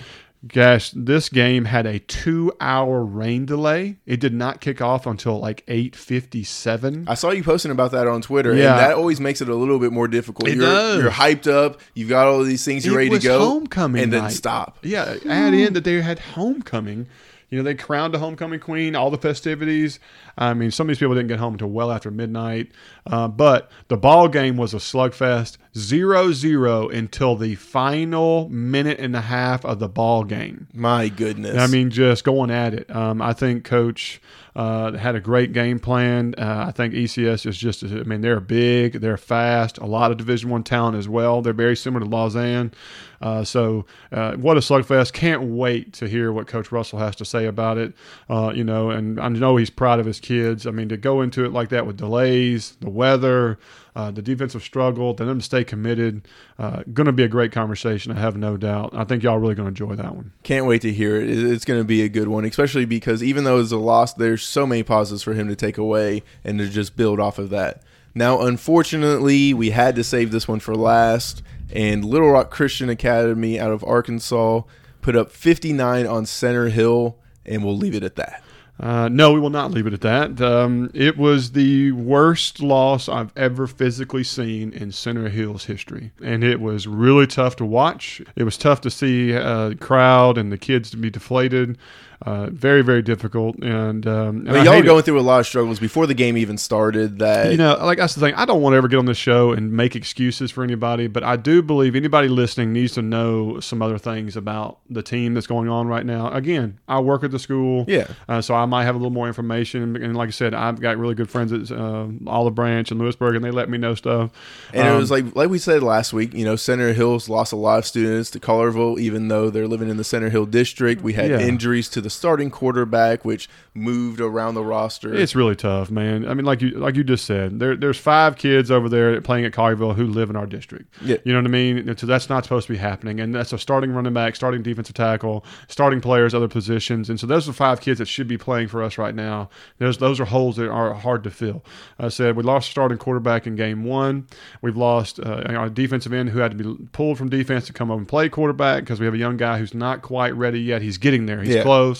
[0.46, 3.96] Gosh, this game had a two-hour rain delay.
[4.06, 7.04] It did not kick off until like 8:57.
[7.08, 8.72] I saw you posting about that on Twitter, Yeah.
[8.72, 10.48] and that always makes it a little bit more difficult.
[10.48, 11.02] It you're, does.
[11.02, 14.12] you're hyped up, you've got all these things, you're It ready to go, homecoming and
[14.12, 14.32] then night.
[14.32, 14.78] stop.
[14.82, 17.06] Yeah, add in that they had homecoming.
[17.48, 20.00] You know, they crowned a homecoming queen, all the festivities.
[20.36, 22.72] I mean, some of these people didn't get home until well after midnight.
[23.06, 29.14] Uh, but the ball game was a slugfest, 0 0 until the final minute and
[29.14, 30.68] a half of the ball game.
[30.72, 31.56] My goodness.
[31.56, 32.94] I mean, just going at it.
[32.94, 34.20] Um, I think Coach
[34.56, 36.34] uh, had a great game plan.
[36.38, 37.84] Uh, I think ECS is just.
[37.84, 41.42] I mean, they're big, they're fast, a lot of Division One talent as well.
[41.42, 42.72] They're very similar to Lausanne.
[43.20, 45.12] Uh, so, uh, what a slugfest!
[45.12, 47.92] Can't wait to hear what Coach Russell has to say about it.
[48.30, 50.66] Uh, you know, and I know he's proud of his kids.
[50.66, 53.58] I mean, to go into it like that with delays, the weather.
[53.96, 56.28] Uh, the defensive struggle, then them to stay committed.
[56.58, 58.90] Uh, going to be a great conversation, I have no doubt.
[58.94, 60.32] I think y'all really going to enjoy that one.
[60.42, 61.30] Can't wait to hear it.
[61.30, 64.12] It- It's going to be a good one, especially because even though it's a loss,
[64.12, 67.48] there's so many positives for him to take away and to just build off of
[67.50, 67.82] that.
[68.14, 71.42] Now, unfortunately, we had to save this one for last,
[71.72, 74.60] and Little Rock Christian Academy out of Arkansas
[75.00, 77.16] put up 59 on Center Hill,
[77.46, 78.42] and we'll leave it at that.
[78.78, 80.40] Uh, no, we will not leave it at that.
[80.40, 86.44] Um, it was the worst loss I've ever physically seen in Center Hill's history, and
[86.44, 88.20] it was really tough to watch.
[88.36, 91.78] It was tough to see uh, crowd and the kids to be deflated.
[92.24, 93.56] Uh, very, very difficult.
[93.62, 94.86] And, um, and I mean, y'all hate were it.
[94.86, 97.18] going through a lot of struggles before the game even started.
[97.18, 98.34] That You know, like that's the thing.
[98.34, 101.22] I don't want to ever get on this show and make excuses for anybody, but
[101.22, 105.46] I do believe anybody listening needs to know some other things about the team that's
[105.46, 106.30] going on right now.
[106.32, 108.06] Again, I work at the school, Yeah.
[108.28, 109.96] uh, so I might have a little more information.
[109.96, 113.36] And like I said, I've got really good friends at uh, Olive Branch and Lewisburg,
[113.36, 114.30] and they let me know stuff.
[114.72, 117.52] And it Um, was like like we said last week, you know, Center Hill's lost
[117.52, 121.02] a lot of students to Collierville, even though they're living in the Center Hill district.
[121.02, 121.40] We had Yeah.
[121.40, 125.14] injuries to the starting quarterback, which moved around the roster.
[125.14, 126.26] It's really tough, man.
[126.28, 129.44] I mean, like you like you just said, there there's five kids over there playing
[129.44, 130.92] at Collierville who live in our district.
[131.02, 131.16] Yeah.
[131.24, 131.96] You know what I mean?
[131.96, 133.20] So that's not supposed to be happening.
[133.20, 137.10] And that's a starting running back, starting defensive tackle, starting players, other positions.
[137.10, 139.48] And so those are five kids that should be playing for us right now.
[139.78, 141.64] Those those are holes that are hard to fill.
[141.98, 144.26] I said we lost a starting quarterback in game one.
[144.62, 147.90] We've lost uh, our defensive end who had to be pulled from defense to come
[147.90, 150.82] up and play quarterback because we have a young guy who's not quite ready yet.
[150.82, 151.42] He's getting there.
[151.42, 151.62] He's Yeah.
[151.62, 151.95] close.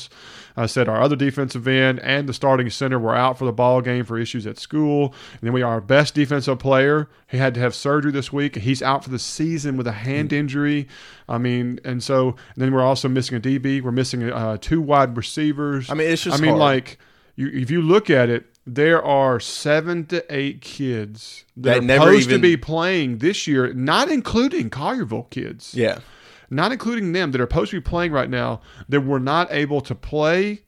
[0.58, 3.82] I said our other defensive end and the starting center were out for the ball
[3.82, 5.14] game for issues at school.
[5.32, 7.10] And then we are our best defensive player.
[7.28, 8.56] He had to have surgery this week.
[8.56, 10.88] He's out for the season with a hand injury.
[11.28, 13.82] I mean, and so and then we're also missing a DB.
[13.82, 15.90] We're missing uh, two wide receivers.
[15.90, 16.60] I mean, it's just I mean, hard.
[16.60, 16.98] like
[17.34, 21.82] you, if you look at it, there are seven to eight kids that, That are
[21.82, 25.98] never supposed even- to be playing this year, not including Collierville kids yeah.
[26.50, 29.80] Not including them that are supposed to be playing right now, that were not able
[29.82, 30.62] to play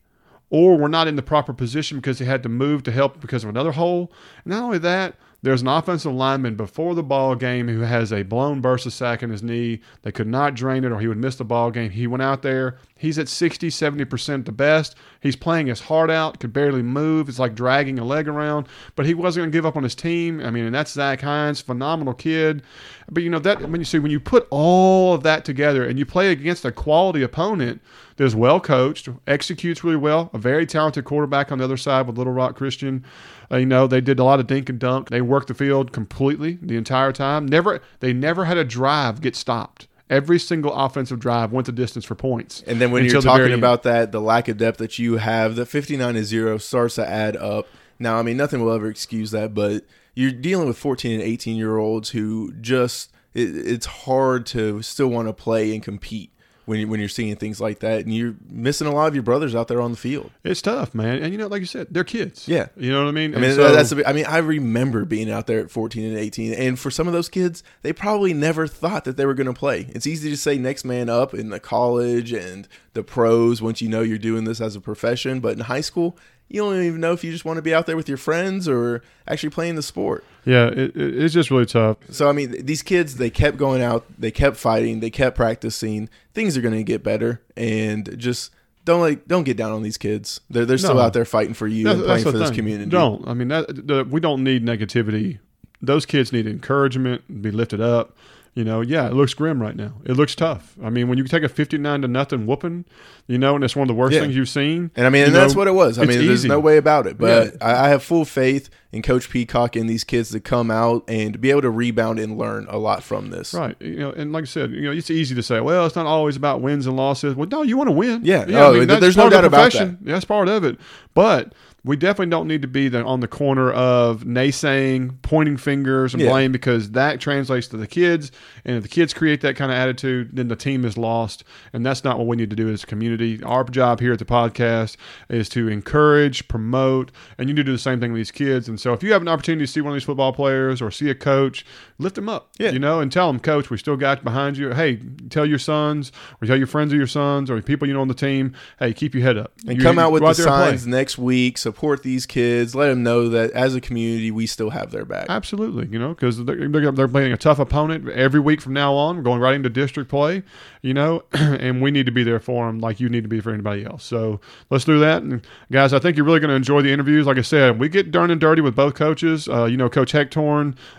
[0.51, 3.45] or were not in the proper position because they had to move to help because
[3.45, 4.13] of another hole.
[4.45, 8.61] Not only that, there's an offensive lineman before the ball game who has a blown
[8.61, 9.81] bursa sac in his knee.
[10.03, 11.91] They could not drain it or he would miss the ball game.
[11.91, 12.79] He went out there.
[12.97, 14.97] He's at 60, 70% the best.
[15.21, 17.29] He's playing his heart out, could barely move.
[17.29, 18.67] It's like dragging a leg around,
[18.97, 20.41] but he wasn't going to give up on his team.
[20.41, 22.65] I mean, and that's Zach Hines, phenomenal kid.
[23.09, 25.99] But you know that when you see when you put all of that together and
[25.99, 27.81] you play against a quality opponent
[28.17, 32.19] that's well coached, executes really well, a very talented quarterback on the other side with
[32.19, 33.05] Little Rock Christian.
[33.51, 35.11] Uh, you know they did a lot of dink and dunk.
[35.11, 37.47] They worked the field completely the entire time.
[37.47, 39.89] Never they never had a drive get stopped.
[40.11, 42.63] Every single offensive drive went the distance for points.
[42.67, 45.67] And then when you're talking about that, the lack of depth that you have, the
[45.67, 47.67] 59 to 0 starts to add up.
[47.99, 49.85] Now, I mean, nothing will ever excuse that, but
[50.15, 55.09] you're dealing with 14 and 18 year olds who just, it, it's hard to still
[55.09, 56.33] want to play and compete
[56.69, 58.01] when, you, when you're seeing things like that.
[58.01, 60.31] And you're missing a lot of your brothers out there on the field.
[60.45, 61.23] It's tough, man.
[61.23, 62.47] And you know, like you said, they're kids.
[62.47, 62.69] Yeah.
[62.77, 63.35] You know what I mean?
[63.35, 63.91] I mean, so- that's.
[63.91, 67.07] A, I mean, I remember being out there at 14 and 18, and for some
[67.07, 69.89] of those kids, they probably never thought that they were going to play.
[69.95, 73.89] It's easy to say next man up in the college and the pros once you
[73.89, 76.19] know you're doing this as a profession, but in high school,
[76.49, 78.67] you don't even know if you just want to be out there with your friends
[78.69, 80.25] or actually playing the sport.
[80.45, 81.99] yeah, it, it- it's just really tough.
[82.11, 85.37] So I mean, th- these kids they kept going out, they kept fighting, they kept
[85.37, 86.09] practicing.
[86.35, 88.51] Things are going to get better, and just
[88.85, 90.41] don't like don't get down on these kids.
[90.49, 91.01] They're they're still No.
[91.03, 92.57] out there fighting for you and playing for this thing.
[92.57, 92.91] community.
[92.91, 93.27] Don't.
[93.29, 95.39] I mean, that the, we don't need negativity.
[95.83, 98.17] Those kids need encouragement, be lifted up.
[98.55, 99.93] You know, yeah, it looks grim right now.
[100.05, 100.75] It looks tough.
[100.83, 102.87] I mean, when you take a fifty-nine to nothing whooping,
[103.29, 104.21] you know, and it's one of the worst Yeah.
[104.23, 104.91] things you've seen.
[104.97, 105.99] And I mean, and that's what it was.
[105.99, 107.19] I mean, there's no way about it.
[107.19, 107.67] But Yeah.
[107.67, 111.41] I, I have full faith in Coach Peacock and these kids to come out and
[111.41, 113.53] be able to rebound and learn a lot from this.
[113.55, 113.77] Right.
[113.81, 116.07] You know, and like I said, you know, it's easy to say, well, it's not
[116.07, 117.35] always about wins and losses.
[117.35, 118.25] Well, no, you want to win.
[118.25, 118.45] Yeah.
[118.49, 119.99] yeah Oh, th- that's there's no doubt the about profession.
[120.01, 120.79] That's part of it.
[121.15, 121.53] But
[121.85, 126.23] we definitely don't need to be the, on the corner of naysaying, pointing fingers, and
[126.23, 126.31] Yeah.
[126.31, 128.31] blame because that translates to the kids.
[128.65, 131.45] And if the kids create that kind of attitude, then the team is lost.
[131.73, 133.43] And that's not what we need to do as a community.
[133.43, 134.97] Our job here at the podcast
[135.31, 138.69] is to encourage, promote, and you need to do the same thing with these kids.
[138.69, 140.91] And so if you have an opportunity to see one of these football players or
[140.91, 141.65] see a coach,
[141.99, 142.51] lift them up.
[142.59, 142.71] Yeah.
[142.73, 144.73] You know, and tell them, Coach, we still got you behind you.
[144.75, 145.01] Hey,
[145.31, 146.13] tell your sons
[146.43, 148.93] or tell your friends of your sons or people you know on the team, hey,
[148.93, 149.53] keep your head up.
[149.67, 150.45] And You- come out with the play.
[150.45, 151.57] signs next week.
[151.69, 152.75] Support these kids.
[152.75, 155.27] Let them know that as a community, we still have their back.
[155.29, 158.95] Absolutely, you know, because they're, they're they're playing a tough opponent every week from now
[158.95, 159.23] on.
[159.23, 160.43] Going right into district play,
[160.81, 163.41] you know, and we need to be there for them like you need to be
[163.41, 164.03] for anybody else.
[164.03, 164.41] So
[164.71, 167.27] let's do that, and guys, I think you're really going to enjoy the interviews.
[167.27, 169.47] Like I said, we get darn and dirty with both coaches.
[169.47, 170.39] Uh, you know, Coach Hector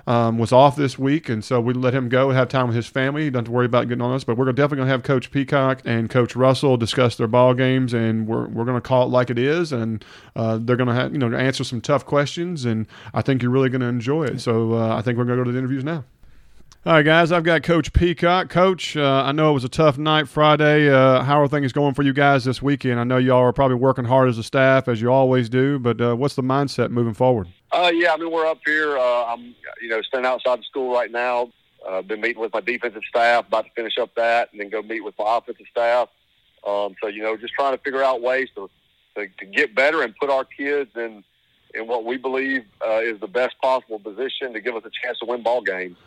[0.07, 2.87] um, was off this week, and so we let him go have time with his
[2.87, 3.23] family.
[3.23, 5.03] He doesn't have to worry about getting on us, but we're definitely going to have
[5.03, 9.07] Coach Peacock and Coach Russell discuss their ball games, and we're we're going to call
[9.07, 10.03] it like it is, and
[10.35, 13.51] uh, they're going to have you know answer some tough questions, and I think you're
[13.51, 14.41] really going to enjoy it.
[14.41, 16.03] So uh, I think we're going to go to the interviews now.
[16.85, 18.47] All right, guys, I've got Coach Peacock.
[18.47, 20.89] Coach, uh, I know it was a tough night Friday.
[20.89, 23.01] Uh, how are things going for you guys this weekend?
[23.01, 25.99] I know y'all are probably working hard as a staff, as you always do, but
[25.99, 27.49] uh, what's the mindset moving forward?
[27.73, 28.97] Uh, yeah, I mean we're up here.
[28.97, 31.51] Uh, I'm, you know, standing outside the school right now.
[31.85, 34.81] Uh, been meeting with my defensive staff, about to finish up that, and then go
[34.81, 36.07] meet with my offensive staff.
[36.65, 38.69] Um, so you know, just trying to figure out ways to
[39.19, 41.23] to, to get better and put our kids in
[41.75, 45.19] in what we believe uh, is the best possible position to give us a chance
[45.19, 45.97] to win ball games.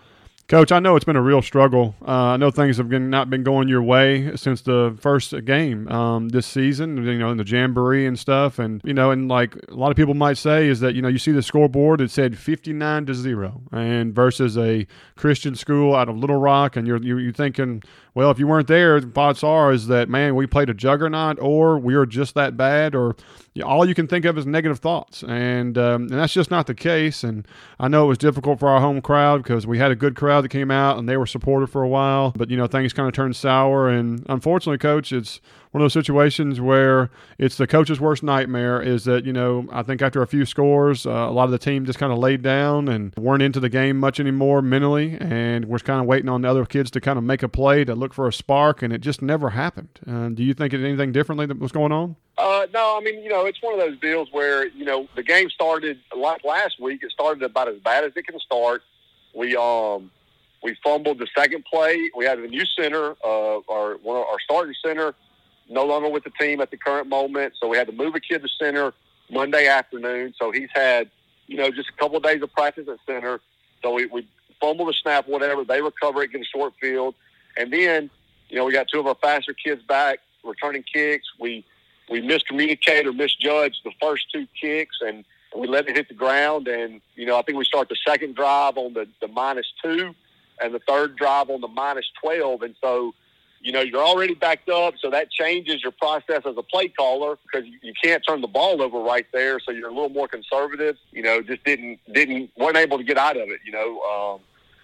[0.49, 1.95] Coach, I know it's been a real struggle.
[2.07, 5.89] Uh, I know things have been, not been going your way since the first game
[5.89, 8.59] um, this season, you know, in the jamboree and stuff.
[8.59, 11.09] And, you know, and like a lot of people might say is that, you know,
[11.09, 14.87] you see the scoreboard, it said 59 to 0 and versus a
[15.17, 16.77] Christian school out of Little Rock.
[16.77, 17.83] And you're, you're, you're thinking,
[18.15, 21.39] well, if you weren't there, the odds are is that, man, we played a juggernaut
[21.41, 23.17] or we are just that bad or
[23.65, 25.23] all you can think of is negative thoughts.
[25.23, 27.25] And, um, and that's just not the case.
[27.25, 27.47] And
[27.79, 30.43] I know it was difficult for our home crowd because we had a good crowd
[30.43, 32.33] that came out and they were supportive for a while.
[32.37, 33.89] But, you know, things kind of turned sour.
[33.89, 35.41] And unfortunately, coach, it's
[35.73, 39.83] one of those situations where it's the coach's worst nightmare is that, you know, I
[39.83, 42.43] think after a few scores, uh, a lot of the team just kind of laid
[42.43, 45.17] down and weren't into the game much anymore mentally.
[45.19, 47.85] And was kind of waiting on the other kids to kind of make a play
[47.85, 48.83] to look for a spark.
[48.83, 49.99] And it just never happened.
[50.07, 52.17] Uh, do you think it anything differently that was going on?
[52.37, 55.23] Uh, no, I mean, you know, it's one of those deals where, you know, the
[55.23, 57.03] game started like last week.
[57.03, 58.83] It started about as bad as it can start.
[59.35, 60.11] We um
[60.63, 62.11] we fumbled the second play.
[62.15, 65.15] We had a new center, uh, our one of our starting center,
[65.69, 67.55] no longer with the team at the current moment.
[67.61, 68.93] So we had to move a kid to center
[69.31, 70.35] Monday afternoon.
[70.39, 71.11] So he's had,
[71.47, 73.41] you know, just a couple of days of practice at center.
[73.83, 74.29] So we, we
[74.61, 75.65] fumbled the snap, whatever.
[75.65, 77.15] They recover it, get a short field,
[77.57, 78.11] and then,
[78.49, 81.27] you know, we got two of our faster kids back returning kicks.
[81.39, 81.65] We
[82.11, 85.25] we miscommunicate or misjudge the first two kicks and
[85.57, 88.35] we let it hit the ground and you know I think we start the second
[88.35, 90.15] drive on the, the minus two
[90.61, 93.15] and the third drive on the minus twelve and so
[93.63, 97.39] you know, you're already backed up, so that changes your process as a play caller
[97.45, 99.61] because you can't turn the ball over right there.
[99.61, 100.97] So you're a little more conservative.
[101.13, 103.61] You know, just didn't didn't weren't able to get out of it.
[103.65, 104.41] You know, um,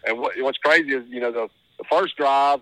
[0.07, 1.49] and what, what's crazy is you know the,
[1.79, 2.61] the first drive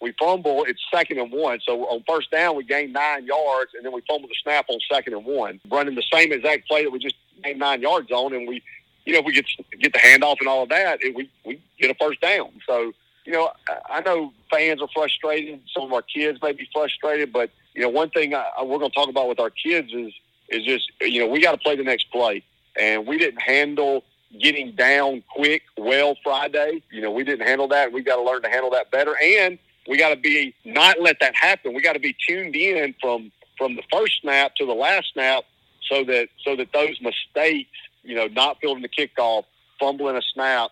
[0.00, 1.60] we fumble, it's second and one.
[1.64, 4.78] So on first down, we gain nine yards, and then we fumble the snap on
[4.90, 8.34] second and one, running the same exact play that we just gained nine yards on,
[8.34, 8.62] and we,
[9.04, 9.46] you know, we get
[9.80, 12.50] get the handoff and all of that, it, we we get a first down.
[12.66, 12.92] So
[13.26, 13.50] you know,
[13.90, 15.60] I know fans are frustrated.
[15.74, 18.90] Some of our kids may be frustrated, but you know, one thing I, we're going
[18.90, 20.12] to talk about with our kids is
[20.48, 22.44] is just you know we got to play the next play,
[22.78, 24.04] and we didn't handle
[24.40, 26.82] getting down quick well Friday.
[26.90, 27.92] You know, we didn't handle that.
[27.92, 29.58] We got to learn to handle that better, and
[29.88, 31.74] we got to be not let that happen.
[31.74, 35.44] We got to be tuned in from from the first snap to the last snap,
[35.90, 37.70] so that so that those mistakes,
[38.04, 39.44] you know, not fielding the kickoff,
[39.80, 40.70] fumbling a snap,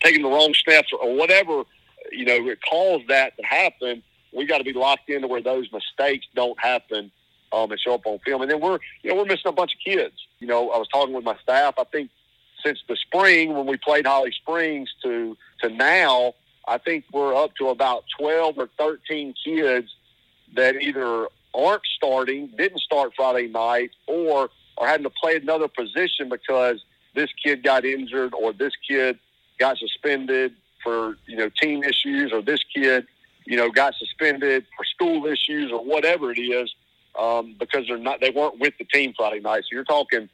[0.00, 1.64] taking the wrong steps, or whatever
[2.12, 4.02] you know, it caused that to happen,
[4.32, 7.10] we got to be locked into where those mistakes don't happen
[7.52, 8.42] um, and show up on film.
[8.42, 10.14] And then we're, you know, we're missing a bunch of kids.
[10.38, 11.74] You know, I was talking with my staff.
[11.78, 12.10] I think
[12.64, 16.34] since the spring when we played Holly Springs to to now,
[16.66, 19.88] I think we're up to about twelve or thirteen kids
[20.54, 26.28] that either aren't starting, didn't start Friday night, or are having to play another position
[26.28, 26.82] because
[27.14, 29.18] this kid got injured or this kid
[29.58, 33.06] got suspended for you know team issues or this kid
[33.44, 36.74] you know got suspended for school issues or whatever it is
[37.18, 39.64] um, because they're not they weren't with the team Friday night.
[39.64, 40.28] So you're talking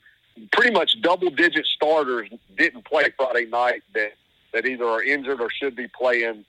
[0.53, 4.13] pretty much double digit starters didn't play Friday night that
[4.53, 6.45] that either are injured or should be playing.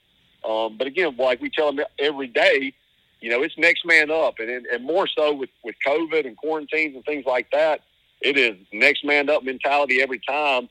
[0.48, 2.72] Um, but again, like we tell them every day,
[3.20, 6.94] you know, it's next man up, and and more so with with COVID and quarantines
[6.94, 7.80] and things like that,
[8.20, 10.68] it is next man up mentality every time.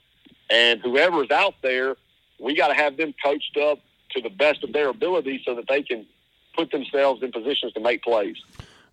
[0.49, 1.95] And whoever's out there
[2.39, 3.79] we got to have them coached up
[4.11, 6.05] to the best of their ability so that they can
[6.55, 8.37] put themselves in positions to make plays.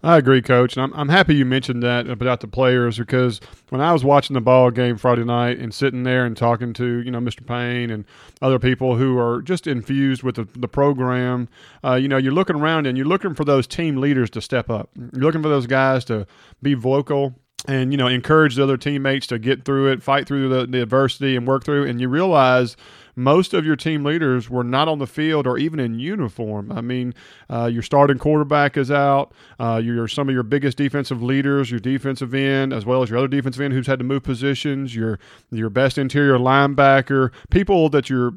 [0.05, 3.81] I agree, Coach, and I'm, I'm happy you mentioned that about the players because when
[3.81, 7.11] I was watching the ball game Friday night and sitting there and talking to you
[7.13, 7.47] know Mr.
[7.47, 8.05] Payne and
[8.41, 11.49] other people who are just infused with the, the program,
[11.85, 14.69] uh, you know you're looking around and you're looking for those team leaders to step
[14.69, 14.91] up.
[14.97, 16.27] You're looking for those guys to
[16.61, 17.37] be vocal
[17.67, 20.83] and you know encourage the other teammates to get through it, fight through the, the
[20.83, 21.87] adversity, and work through.
[21.87, 22.77] And you realize
[23.15, 26.73] most of your team leaders were not on the field or even in uniform.
[26.73, 27.15] I mean,
[27.51, 29.33] uh, your starting quarterback is out.
[29.61, 33.19] Uh, your some of your biggest defensive leaders, your defensive end, as well as your
[33.19, 34.95] other defensive end who's had to move positions.
[34.95, 35.19] Your
[35.51, 38.35] your best interior linebacker, people that you're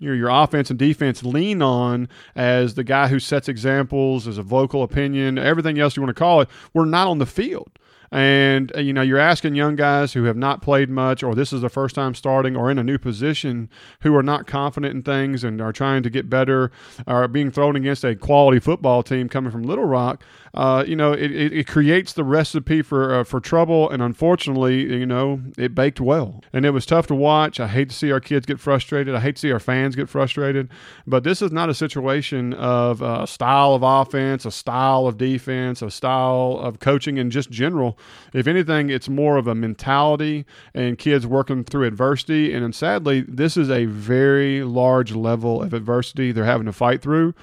[0.00, 4.42] your, your offense and defense lean on as the guy who sets examples, as a
[4.42, 7.70] vocal opinion, everything else you want to call it, we're not on the field.
[8.12, 11.50] And, uh, you know, you're asking young guys who have not played much or this
[11.50, 13.70] is the first time starting or in a new position
[14.02, 16.70] who are not confident in things and are trying to get better
[17.06, 20.22] are being thrown against a quality football team coming from Little Rock.
[20.54, 23.88] Uh, you know, it, it, it, creates the recipe for uh, for trouble.
[23.88, 26.42] And unfortunately, you know, it baked well.
[26.52, 27.58] And it was tough to watch.
[27.58, 29.14] I hate to see our kids get frustrated.
[29.14, 30.68] I hate to see our fans get frustrated.
[31.06, 35.16] But this is not a situation of a uh, style of offense, a style of
[35.16, 37.98] defense, a style of coaching in just general.
[38.34, 40.44] If anything, it's more of a mentality
[40.74, 42.52] and kids working through adversity.
[42.52, 47.00] And, and sadly, this is a very large level of adversity they're having to fight
[47.00, 47.34] through.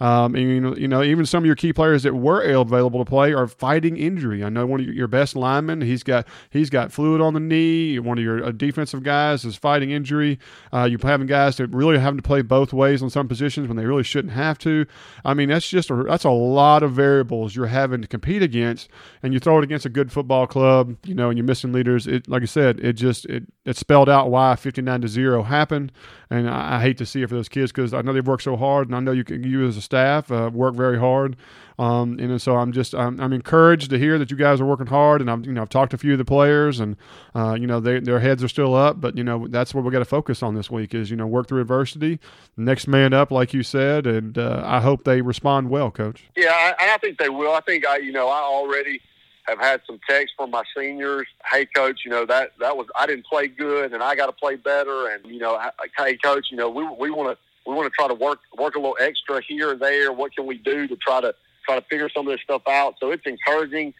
[0.00, 3.32] Um, and, you know, even some of your key players that were available to play
[3.32, 4.44] are fighting injury.
[4.44, 7.98] I know one of your best linemen, he's got he's got fluid on the knee.
[7.98, 10.38] One of your uh, defensive guys is fighting injury.
[10.72, 13.76] Uh, you're having guys that really having to play both ways on some positions when
[13.76, 14.86] they really shouldn't have to.
[15.24, 18.88] I mean, that's just a, that's a lot of variables you're having to compete against,
[19.22, 22.06] and you throw it against a good football club, you know, and you're missing leaders.
[22.06, 25.92] It, like I said, it just it, it spelled out why 59 to zero happened,
[26.30, 28.44] and I, I hate to see it for those kids because I know they've worked
[28.44, 31.36] so hard, and I know you can you as a staff uh, work very hard.
[31.78, 34.88] Um, and so I'm just I'm, I'm, encouraged to hear that you guys are working
[34.88, 36.96] hard, and I've you know I've talked to a few of the players, and
[37.36, 39.92] uh, you know they, their heads are still up, but you know that's what we
[39.92, 42.18] got to focus on this week is you know work through adversity,
[42.56, 46.24] next man up, like you said, and uh, I hope they respond well, Coach.
[46.36, 47.54] Yeah, I, I think they will.
[47.54, 49.00] I think I you know I already
[49.46, 51.28] have had some texts from my seniors.
[51.48, 54.32] Hey, coach, you know that that was I didn't play good, and I got to
[54.32, 55.10] play better.
[55.10, 55.60] And you know,
[55.96, 58.76] hey, coach, you know we we want to we want to try to work work
[58.76, 60.10] a little extra here or there.
[60.10, 61.34] What can we do to try to
[61.66, 62.94] try to figure some of this stuff out?
[62.98, 63.92] So it's encouraging,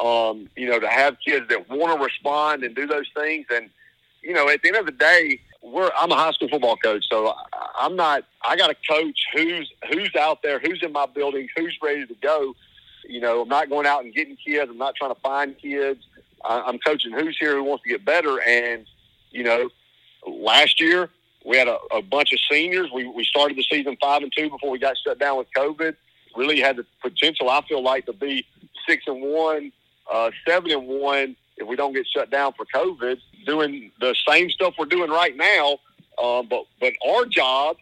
[0.00, 3.46] um, you know, to have kids that want to respond and do those things.
[3.50, 3.70] And
[4.22, 7.06] you know, at the end of the day, we're I'm a high school football coach,
[7.10, 7.34] so
[7.80, 8.24] I'm not.
[8.44, 12.14] I got to coach who's who's out there, who's in my building, who's ready to
[12.20, 12.54] go.
[13.08, 14.70] You know, I'm not going out and getting kids.
[14.70, 16.04] I'm not trying to find kids.
[16.44, 18.38] I'm coaching who's here who wants to get better.
[18.42, 18.84] And
[19.30, 19.70] you know,
[20.26, 21.08] last year
[21.44, 22.90] we had a, a bunch of seniors.
[22.92, 25.94] We, we started the season five and two before we got shut down with COVID.
[26.36, 27.50] really had the potential.
[27.50, 28.46] I feel like to be
[28.88, 29.72] six and one,
[30.10, 34.50] uh, seven and one if we don't get shut down for COVID, doing the same
[34.50, 35.78] stuff we're doing right now.
[36.18, 37.76] Uh, but but our job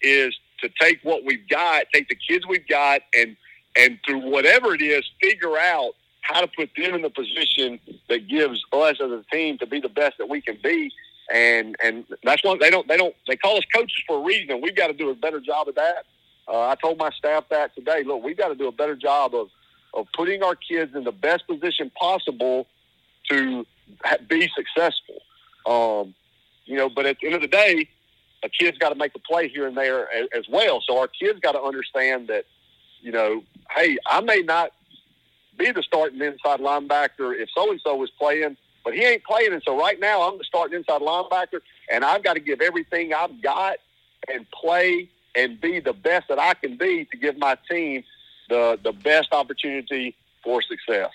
[0.00, 3.36] is to take what we've got, take the kids we've got, and
[3.76, 5.92] and through whatever it is, figure out
[6.22, 9.80] how to put them in the position that gives us as a team to be
[9.80, 10.90] the best that we can be.
[11.32, 14.50] And and that's one they don't they don't they call us coaches for a reason.
[14.50, 16.06] And we've got to do a better job of that.
[16.46, 18.02] Uh, I told my staff that today.
[18.04, 19.48] Look, we've got to do a better job of
[19.94, 22.66] of putting our kids in the best position possible
[23.30, 23.66] to
[24.28, 25.22] be successful.
[25.66, 26.14] Um,
[26.64, 27.88] you know, but at the end of the day,
[28.42, 30.82] a kid's got to make a play here and there as, as well.
[30.86, 32.44] So our kids got to understand that,
[33.00, 33.42] you know,
[33.74, 34.72] hey, I may not
[35.58, 38.56] be the starting inside linebacker if so and so was playing,
[38.88, 39.52] but he ain't playing.
[39.52, 41.60] And so right now, I'm starting inside linebacker,
[41.92, 43.76] and I've got to give everything I've got
[44.32, 48.02] and play and be the best that I can be to give my team
[48.48, 51.10] the the best opportunity for success.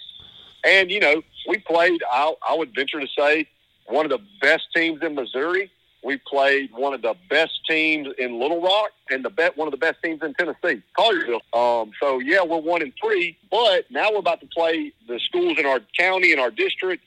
[0.64, 2.00] And you know, we played.
[2.12, 3.48] I, I would venture to say
[3.88, 5.72] one of the best teams in Missouri.
[6.04, 9.72] We played one of the best teams in Little Rock and the bet one of
[9.72, 11.42] the best teams in Tennessee, Collierville.
[11.54, 15.58] Um, so yeah, we're one and three, but now we're about to play the schools
[15.58, 17.04] in our county and our district,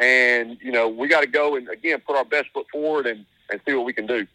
[0.00, 3.24] and you know we got to go and again put our best foot forward and
[3.50, 4.26] and see what we can do.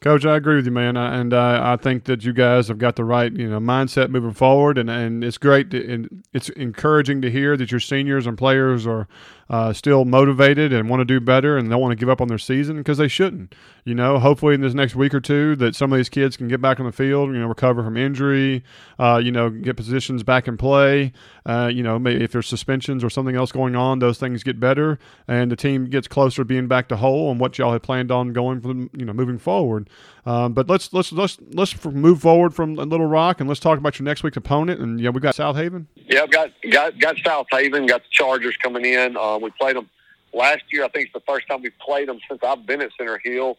[0.00, 2.96] Coach, I agree with you, man, and uh, I think that you guys have got
[2.96, 5.70] the right, you know, mindset moving forward, and, and it's great.
[5.70, 9.06] To, and it's encouraging to hear that your seniors and players are
[9.50, 12.28] uh, still motivated and want to do better and don't want to give up on
[12.28, 13.54] their season because they shouldn't.
[13.84, 16.46] You know, hopefully in this next week or two that some of these kids can
[16.46, 18.62] get back on the field, you know, recover from injury,
[18.98, 21.12] uh, you know, get positions back in play.
[21.44, 24.60] Uh, you know, maybe if there's suspensions or something else going on, those things get
[24.60, 27.82] better and the team gets closer to being back to whole and what y'all had
[27.82, 29.90] planned on going from, you know, moving forward.
[30.24, 33.98] Um, but let's let's let's let's move forward from Little Rock and let's talk about
[33.98, 34.80] your next week's opponent.
[34.80, 35.86] And yeah, we got Southaven.
[35.96, 39.16] Yeah, I've got got got Southaven, got the Chargers coming in.
[39.16, 39.88] Um, we played them
[40.32, 40.84] last year.
[40.84, 43.58] I think it's the first time we played them since I've been at Center Hill.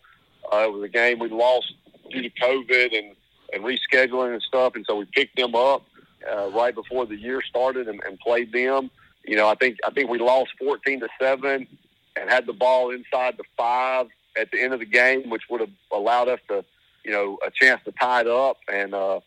[0.52, 1.74] Uh, it was a game we lost
[2.12, 3.16] due to COVID and
[3.54, 5.84] and rescheduling and stuff, and so we picked them up
[6.32, 8.90] uh, right before the year started and, and played them.
[9.26, 11.68] You know, I think I think we lost fourteen to seven
[12.16, 14.08] and had the ball inside the five
[14.38, 16.66] at the end of the game, which would have allowed us to,
[17.04, 18.58] you know, a chance to tie it up.
[18.72, 19.20] And uh,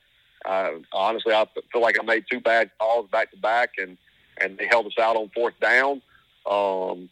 [0.44, 3.96] uh, honestly, I feel like I made two bad calls back to back, and
[4.40, 6.02] and they held us out on fourth down.
[6.48, 7.08] Um,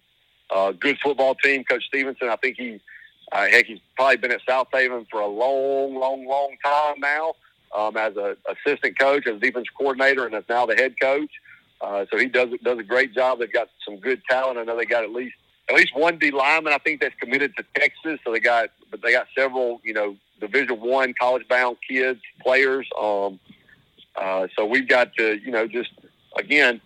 [0.50, 2.28] uh, good football team, Coach Stevenson.
[2.28, 2.80] I think he,
[3.32, 7.34] uh, heck, he's probably been at Southaven for a long, long, long time now.
[7.74, 11.30] Um, as a assistant coach, as defense coordinator, and as now the head coach.
[11.80, 13.40] Uh, so he does does a great job.
[13.40, 14.58] They've got some good talent.
[14.58, 15.34] I know they got at least
[15.68, 18.20] at least one D lineman I think that's committed to Texas.
[18.24, 22.88] So they got but they got several you know Division One college bound kids players.
[23.00, 23.40] Um,
[24.14, 25.90] uh, so we've got to you know just
[26.36, 26.80] again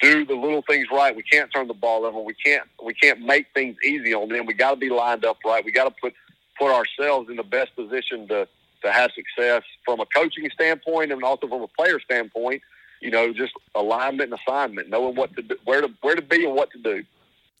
[0.00, 1.14] do the little things right.
[1.14, 2.20] We can't turn the ball over.
[2.20, 4.46] We can't we can't make things easy on them.
[4.46, 5.64] We got to be lined up right.
[5.64, 6.14] We got to put
[6.58, 8.48] put ourselves in the best position to
[8.82, 12.62] to have success from a coaching standpoint and also from a player standpoint.
[13.00, 16.44] You know, just alignment and assignment, knowing what to do, where to where to be
[16.44, 17.04] and what to do.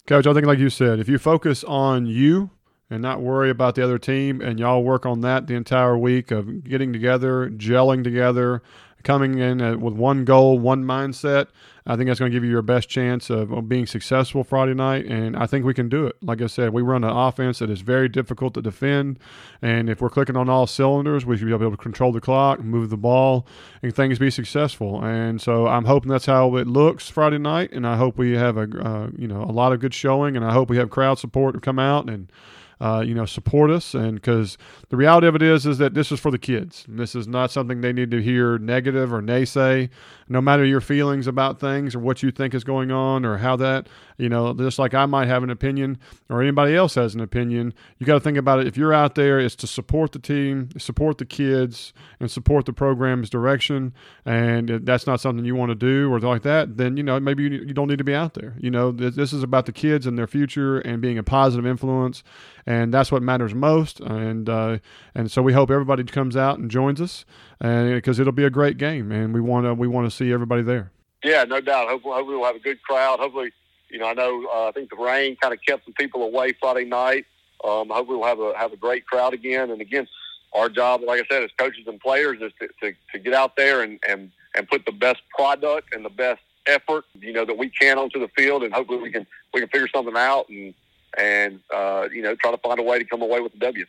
[0.06, 2.50] Coach, I think like you said, if you focus on you
[2.88, 6.30] and not worry about the other team, and y'all work on that the entire week
[6.30, 8.62] of getting together, gelling together,
[9.06, 11.46] coming in uh, with one goal, one mindset.
[11.86, 14.74] I think that's going to give you your best chance of, of, being successful Friday
[14.74, 16.16] night, and I think we can do it.
[16.20, 19.20] Like I said, we run an offense that is very difficult to defend,
[19.62, 22.58] and if we're clicking on all cylinders, we should be able to control the clock,
[22.58, 23.46] move the ball,
[23.80, 25.04] and things be successful.
[25.04, 28.56] And so I'm hoping that's how it looks Friday night, and I hope we have
[28.56, 31.20] a uh, you know a lot of good showing, and I hope we have crowd
[31.20, 32.28] support to come out and
[32.80, 33.94] uh, you know, support us.
[33.94, 34.58] And because
[34.90, 36.84] the reality of it is, is that this is for the kids.
[36.88, 39.88] This is not something they need to hear negative or naysay.
[40.28, 43.56] No matter your feelings about things or what you think is going on or how
[43.56, 43.88] that,
[44.18, 45.98] you know, just like I might have an opinion
[46.28, 48.66] or anybody else has an opinion, you got to think about it.
[48.66, 52.72] If you're out there, it's to support the team, support the kids, and support the
[52.72, 53.94] program's direction.
[54.24, 57.44] And that's not something you want to do or like that, then, you know, maybe
[57.44, 58.56] you, you don't need to be out there.
[58.58, 62.22] You know, this, is about the kids and their future and being a positive influence
[62.66, 64.00] and that's what matters most.
[64.00, 64.78] And uh,
[65.14, 67.24] and so we hope everybody comes out and joins us,
[67.60, 70.32] and because it'll be a great game, and we want to we want to see
[70.32, 70.90] everybody there.
[71.24, 71.88] Yeah, no doubt.
[71.88, 73.20] Hopefully, hopefully we'll have a good crowd.
[73.20, 73.52] Hopefully,
[73.90, 76.52] you know, I know uh, I think the rain kind of kept some people away
[76.60, 77.26] Friday night.
[77.64, 79.70] Um, hopefully, we'll have a have a great crowd again.
[79.70, 80.06] And again,
[80.52, 83.56] our job, like I said, as coaches and players, is to, to, to get out
[83.56, 87.56] there and, and and put the best product and the best effort, you know, that
[87.56, 90.74] we can onto the field, and hopefully we can we can figure something out and
[91.18, 93.86] and uh, you know try to find a way to come away with the W.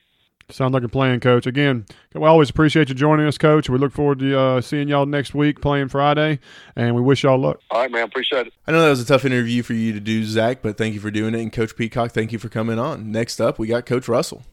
[0.49, 1.45] Sounds like a plan, Coach.
[1.45, 1.85] Again,
[2.15, 3.69] we always appreciate you joining us, Coach.
[3.69, 6.39] We look forward to uh, seeing y'all next week playing Friday,
[6.73, 7.59] and we wish y'all luck.
[7.69, 8.03] All right, man.
[8.03, 8.53] Appreciate it.
[8.65, 11.01] I know that was a tough interview for you to do, Zach, but thank you
[11.01, 11.41] for doing it.
[11.41, 13.11] And Coach Peacock, thank you for coming on.
[13.11, 14.43] Next up, we got Coach Russell.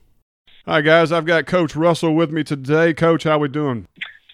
[0.66, 2.92] All right, guys, I've got Coach Russell with me today.
[2.92, 3.86] Coach, how we doing?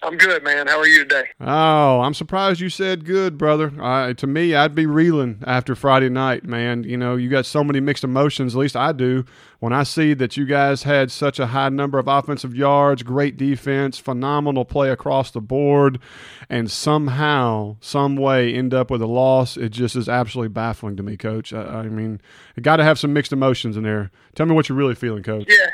[0.03, 0.65] I'm good, man.
[0.65, 1.25] How are you today?
[1.39, 3.71] Oh, I'm surprised you said good, brother.
[3.79, 6.83] Uh, to me, I'd be reeling after Friday night, man.
[6.83, 9.25] You know, you got so many mixed emotions, at least I do,
[9.59, 13.37] when I see that you guys had such a high number of offensive yards, great
[13.37, 15.99] defense, phenomenal play across the board,
[16.49, 19.55] and somehow, some way end up with a loss.
[19.55, 21.53] It just is absolutely baffling to me, Coach.
[21.53, 22.19] I, I mean,
[22.55, 24.09] you got to have some mixed emotions in there.
[24.33, 25.45] Tell me what you're really feeling, Coach.
[25.47, 25.69] Yeah.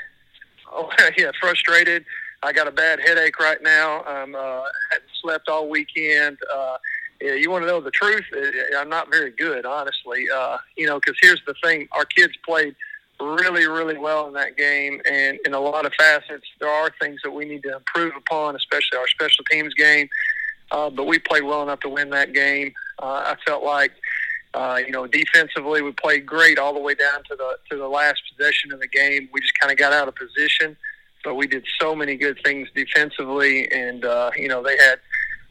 [0.70, 2.04] Oh, yeah, frustrated.
[2.44, 4.04] I got a bad headache right now.
[4.04, 4.62] I'm uh,
[4.92, 6.38] hadn't slept all weekend.
[6.54, 6.78] Uh,
[7.20, 8.26] you want to know the truth?
[8.36, 10.28] Uh, I'm not very good, honestly.
[10.34, 12.76] Uh, you know, because here's the thing: our kids played
[13.20, 17.20] really, really well in that game, and in a lot of facets, there are things
[17.24, 20.08] that we need to improve upon, especially our special teams game.
[20.70, 22.74] Uh, but we played well enough to win that game.
[23.02, 23.92] Uh, I felt like.
[24.54, 27.88] Uh, you know, defensively, we played great all the way down to the to the
[27.88, 29.30] last possession of the game.
[29.32, 30.76] We just kind of got out of position
[31.28, 34.98] but we did so many good things defensively, and uh, you know they had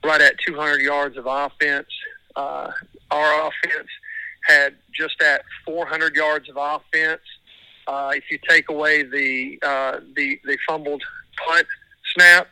[0.02, 1.88] right at 200 yards of offense.
[2.34, 2.70] Uh,
[3.10, 3.88] our offense
[4.46, 7.20] had just at 400 yards of offense.
[7.86, 11.02] Uh, if you take away the uh, the the fumbled
[11.46, 11.66] punt
[12.14, 12.48] snap,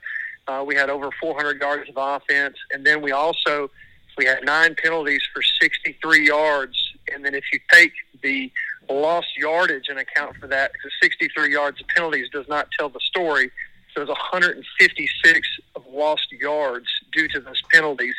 [0.46, 3.70] uh, we had over 400 yards of offense, and then we also
[4.18, 6.76] we had nine penalties for 63 yards.
[7.10, 8.52] And then if you take the
[8.89, 13.01] lost yardage and account for that because 63 yards of penalties does not tell the
[13.01, 13.51] story.
[13.95, 18.14] So There's 156 of lost yards due to those penalties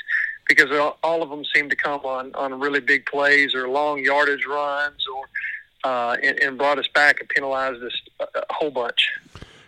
[0.47, 0.71] because
[1.03, 5.05] all of them seem to come on, on really big plays or long yardage runs
[5.07, 5.25] or
[5.83, 9.07] uh, and, and brought us back and penalized us a, whole bunch.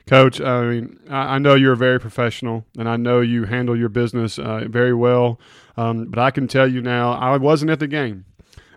[0.08, 4.40] Coach, I mean, I know you're very professional, and I know you handle your business
[4.40, 5.40] uh, very well.
[5.76, 8.26] Um, but I can tell you now, I wasn't at the game,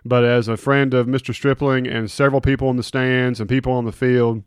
[0.05, 1.33] but as a friend of Mr.
[1.33, 4.43] Stripling and several people in the stands and people on the field,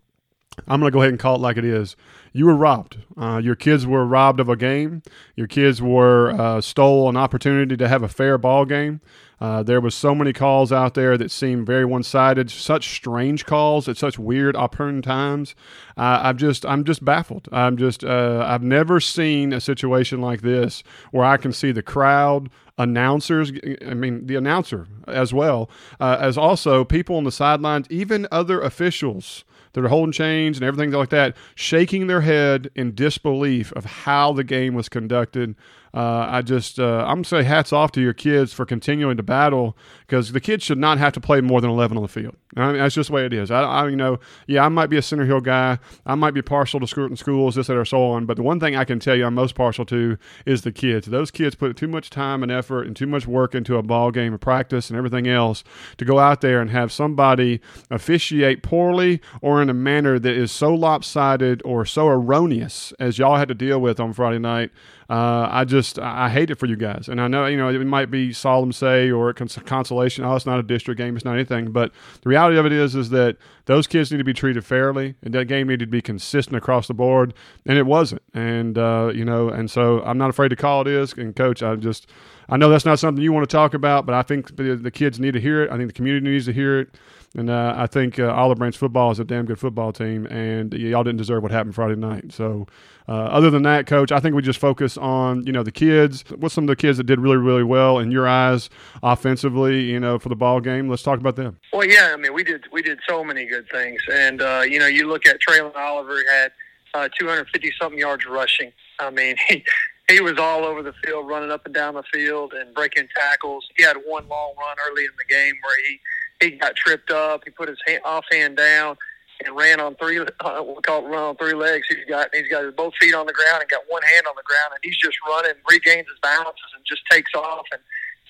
[0.68, 1.96] I'm going to go ahead and call it like it is.
[2.32, 2.98] You were robbed.
[3.16, 5.02] Uh, your kids were robbed of a game.
[5.36, 9.00] Your kids were uh, stole an opportunity to have a fair ball game.
[9.40, 13.88] Uh, there was so many calls out there that seemed very one-sided, such strange calls
[13.88, 15.55] at such weird, opportune times.
[15.96, 17.48] I've just, I'm just baffled.
[17.52, 21.82] I'm just, uh, I've never seen a situation like this where I can see the
[21.82, 22.48] crowd,
[22.79, 23.53] announcers.
[23.87, 25.70] I mean, the announcer as well
[26.01, 29.45] uh, as also people on the sidelines, even other officials
[29.75, 34.33] that are holding chains and everything like that, shaking their head in disbelief of how
[34.33, 35.55] the game was conducted.
[35.95, 39.76] Uh, I just, uh, I'm say hats off to your kids for continuing to battle
[40.01, 42.34] because the kids should not have to play more than 11 on the field.
[42.57, 43.51] I mean, that's just the way it is.
[43.53, 44.18] I, I, you know,
[44.49, 45.78] yeah, I might be a Center Hill guy.
[46.05, 48.26] I might be partial to certain schools, this, that, or so on.
[48.26, 51.07] But the one thing I can tell you I'm most partial to is the kids.
[51.07, 54.11] Those kids put too much time and effort and too much work into a ball
[54.11, 55.62] game of practice and everything else
[55.99, 60.51] to go out there and have somebody officiate poorly or in a manner that is
[60.51, 64.70] so lopsided or so erroneous as y'all had to deal with on Friday night.
[65.11, 67.84] Uh, I just I hate it for you guys, and I know you know it
[67.84, 70.24] might be solemn say or consolation.
[70.24, 71.72] Oh, it's not a district game, it's not anything.
[71.72, 71.92] But
[72.22, 73.36] the reality of it is, is that
[73.66, 76.88] those kids need to be treated fairly, and that game needed to be consistent across
[76.88, 77.34] the board,
[77.66, 78.22] and it wasn't.
[78.32, 81.12] And uh, you know, and so I'm not afraid to call it is.
[81.12, 82.11] And coach, I just
[82.48, 84.90] I know that's not something you want to talk about, but I think the, the
[84.90, 85.70] kids need to hear it.
[85.70, 86.94] I think the community needs to hear it.
[87.36, 90.72] And uh, I think uh, Olive Branch football is a damn good football team, and
[90.72, 92.32] y'all didn't deserve what happened Friday night.
[92.32, 92.66] So,
[93.07, 96.24] uh, other than that, Coach, I think we just focus on you know the kids.
[96.36, 98.70] What's some of the kids that did really really well in your eyes
[99.02, 99.82] offensively?
[99.82, 100.88] You know, for the ball game.
[100.88, 101.59] Let's talk about them.
[101.72, 104.78] Well, yeah, I mean we did we did so many good things, and uh, you
[104.78, 106.52] know you look at Traylon Oliver had
[106.94, 108.72] uh, 250 something yards rushing.
[108.98, 109.62] I mean he
[110.09, 113.68] he was all over the field, running up and down the field and breaking tackles.
[113.76, 116.00] He had one long run early in the game where he
[116.40, 117.42] he got tripped up.
[117.44, 118.96] He put his hand, off hand down
[119.45, 120.18] and ran on three.
[120.18, 121.87] Uh, we call it run on three legs.
[121.89, 124.35] He's got he's got his both feet on the ground and got one hand on
[124.37, 127.66] the ground, and he's just running, regains his balances, and just takes off.
[127.72, 127.80] And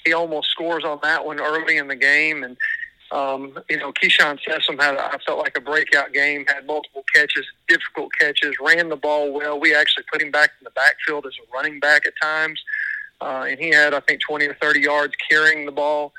[0.04, 2.44] he almost scores on that one early in the game.
[2.44, 2.56] And
[3.10, 6.44] um, you know, Keyshawn Sessom had I felt like a breakout game.
[6.46, 9.58] Had multiple catches, difficult catches, ran the ball well.
[9.60, 12.60] We actually put him back in the backfield as a running back at times,
[13.20, 16.12] uh, and he had I think 20 or 30 yards carrying the ball.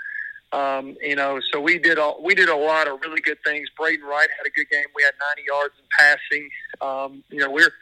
[0.56, 3.68] Um, you know, so we did a, we did a lot of really good things.
[3.78, 4.86] Braden Wright had a good game.
[4.96, 6.50] We had 90 yards in passing.
[6.82, 7.74] Um, you know, we're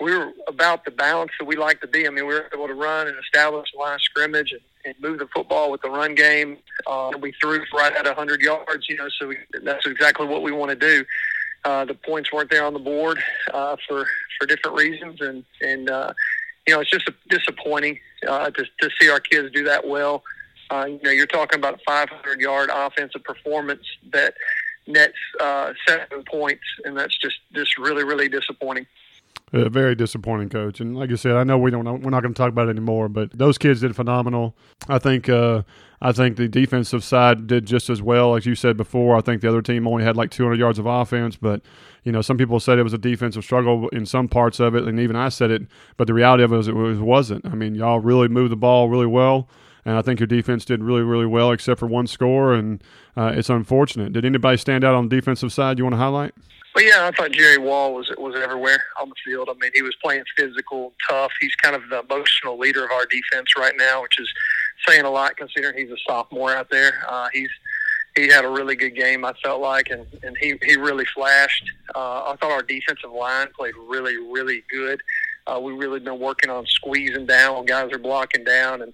[0.00, 2.06] we're about the balance that we like to be.
[2.06, 4.94] I mean, we were able to run and establish a line of scrimmage and, and
[5.00, 6.58] move the football with the run game.
[6.86, 8.88] Uh, we threw right at 100 yards.
[8.88, 11.04] You know, so we, that's exactly what we want to do.
[11.66, 13.18] uh, the points weren't there on the board
[13.52, 14.06] uh, for
[14.38, 16.12] for different reasons, and and uh,
[16.66, 17.98] you know it's just disappointing
[18.28, 20.22] uh, to to see our kids do that well.
[20.70, 24.34] Uh, you know, you're talking about a 500 yard offensive performance that
[24.86, 28.86] nets uh, seven points, and that's just just really really disappointing.
[29.52, 30.80] Uh, very disappointing, coach.
[30.80, 32.70] And like I said, I know we don't we're not going to talk about it
[32.70, 34.56] anymore, but those kids did phenomenal.
[34.88, 35.62] I think uh,
[36.00, 39.16] I think the defensive side did just as well as you said before.
[39.16, 41.62] I think the other team only had like 200 yards of offense, but
[42.02, 44.82] you know some people said it was a defensive struggle in some parts of it,
[44.82, 45.62] and even I said it.
[45.96, 47.46] But the reality of it was it was, wasn't.
[47.46, 49.48] I mean, y'all really moved the ball really well.
[49.86, 52.82] And I think your defense did really, really well, except for one score, and
[53.16, 54.12] uh, it's unfortunate.
[54.12, 56.34] Did anybody stand out on the defensive side you want to highlight?
[56.74, 59.48] But yeah, I thought Jerry Wall was was everywhere on the field.
[59.48, 61.30] I mean, he was playing physical, tough.
[61.40, 64.28] He's kind of the emotional leader of our defense right now, which is
[64.88, 66.92] saying a lot considering he's a sophomore out there.
[67.08, 67.48] Uh, he's
[68.16, 69.24] he had a really good game.
[69.24, 71.70] I felt like, and and he he really flashed.
[71.94, 75.00] Uh, I thought our defensive line played really really good.
[75.46, 78.92] Uh, we really been working on squeezing down when guys are blocking down and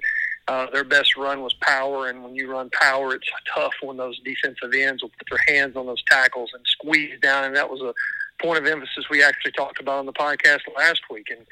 [0.48, 4.19] uh, their best run was power, and when you run power, it's tough when those
[4.20, 7.44] defensive ends will put their hands on those tackles and squeeze down.
[7.44, 7.94] And that was a
[8.43, 11.28] point of emphasis we actually talked about on the podcast last week.
[11.31, 11.47] And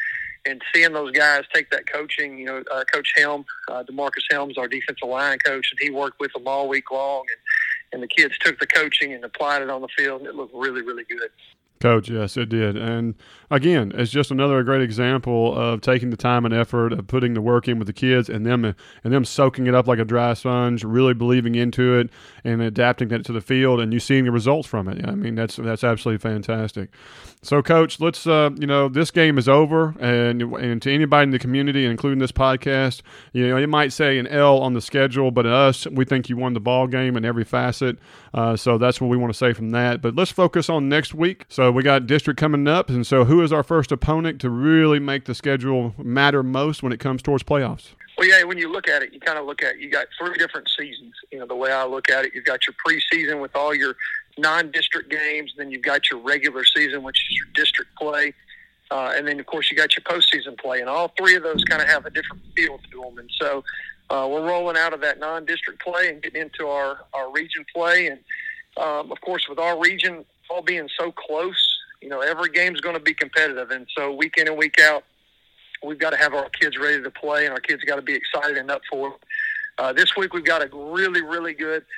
[0.47, 4.57] and seeing those guys take that coaching, you know, uh, Coach Helm, uh, Demarcus Helms,
[4.57, 7.25] our defensive line coach, and he worked with them all week long.
[7.29, 7.39] And
[7.93, 10.55] and the kids took the coaching and applied it on the field, and it looked
[10.55, 11.31] really, really good.
[11.81, 12.77] Coach, yes, it did.
[12.77, 13.15] And
[13.51, 17.41] again, it's just another great example of taking the time and effort of putting the
[17.41, 20.35] work in with the kids and them and them soaking it up like a dry
[20.35, 22.11] sponge, really believing into it
[22.45, 25.09] and adapting that to the field and you seeing the results from it.
[25.09, 26.91] I mean, that's that's absolutely fantastic.
[27.43, 31.31] So, Coach, let's uh, you know this game is over, and and to anybody in
[31.31, 33.01] the community, including this podcast,
[33.33, 36.37] you know, it might say an L on the schedule, but us, we think you
[36.37, 37.97] won the ball game in every facet.
[38.35, 40.03] Uh, so that's what we want to say from that.
[40.03, 41.47] But let's focus on next week.
[41.49, 44.99] So we got district coming up, and so who is our first opponent to really
[44.99, 47.91] make the schedule matter most when it comes towards playoffs?
[48.19, 50.37] Well, yeah, when you look at it, you kind of look at you got three
[50.37, 51.15] different seasons.
[51.33, 53.97] You know, the way I look at it, you've got your preseason with all your
[54.37, 55.55] non-district games.
[55.57, 58.35] Then you've got your regular season, which is your district play.
[58.91, 60.81] Uh, and then, of course, you got your postseason play.
[60.81, 63.19] And all three of those kind of have a different feel to them.
[63.19, 63.65] And so
[64.11, 68.09] uh, we're rolling out of that non-district play and getting into our, our region play.
[68.09, 68.21] And,
[68.77, 72.97] um, of course, with our region all being so close, you know, every game's going
[72.97, 73.71] to be competitive.
[73.71, 75.05] And so week in and week out,
[75.85, 78.15] we've got to have our kids ready to play, and our kids got to be
[78.15, 79.15] excited and up for it.
[79.79, 81.85] Uh, this week we've got a really, really good–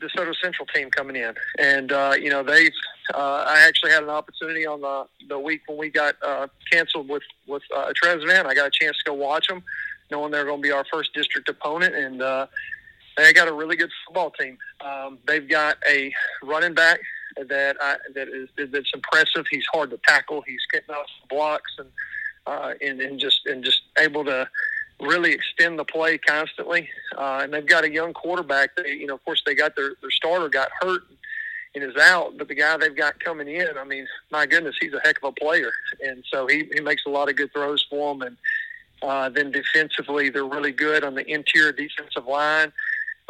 [0.00, 2.70] DeSoto Central team coming in, and uh, you know they.
[3.14, 7.08] Uh, I actually had an opportunity on the the week when we got uh, canceled
[7.08, 8.46] with with uh, Tresvant.
[8.46, 9.62] I got a chance to go watch them,
[10.10, 12.46] knowing they're going to be our first district opponent, and uh,
[13.16, 14.58] they got a really good football team.
[14.80, 16.12] Um, they've got a
[16.42, 17.00] running back
[17.36, 19.46] that I, that is that's impressive.
[19.50, 20.42] He's hard to tackle.
[20.46, 21.88] He's getting off blocks and
[22.46, 24.48] uh, and and just and just able to
[25.00, 26.88] really extend the play constantly.
[27.16, 28.76] Uh, and they've got a young quarterback.
[28.76, 31.02] That, you know, of course, they got their their starter got hurt
[31.74, 34.92] and is out, but the guy they've got coming in, I mean, my goodness, he's
[34.92, 35.70] a heck of a player,
[36.02, 38.22] and so he he makes a lot of good throws for them.
[38.22, 38.36] And
[39.02, 42.72] uh, then defensively, they're really good on the interior defensive line.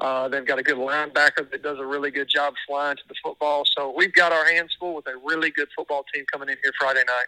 [0.01, 3.15] Uh, they've got a good linebacker that does a really good job flying to the
[3.23, 3.65] football.
[3.77, 6.73] So we've got our hands full with a really good football team coming in here
[6.81, 7.27] Friday night.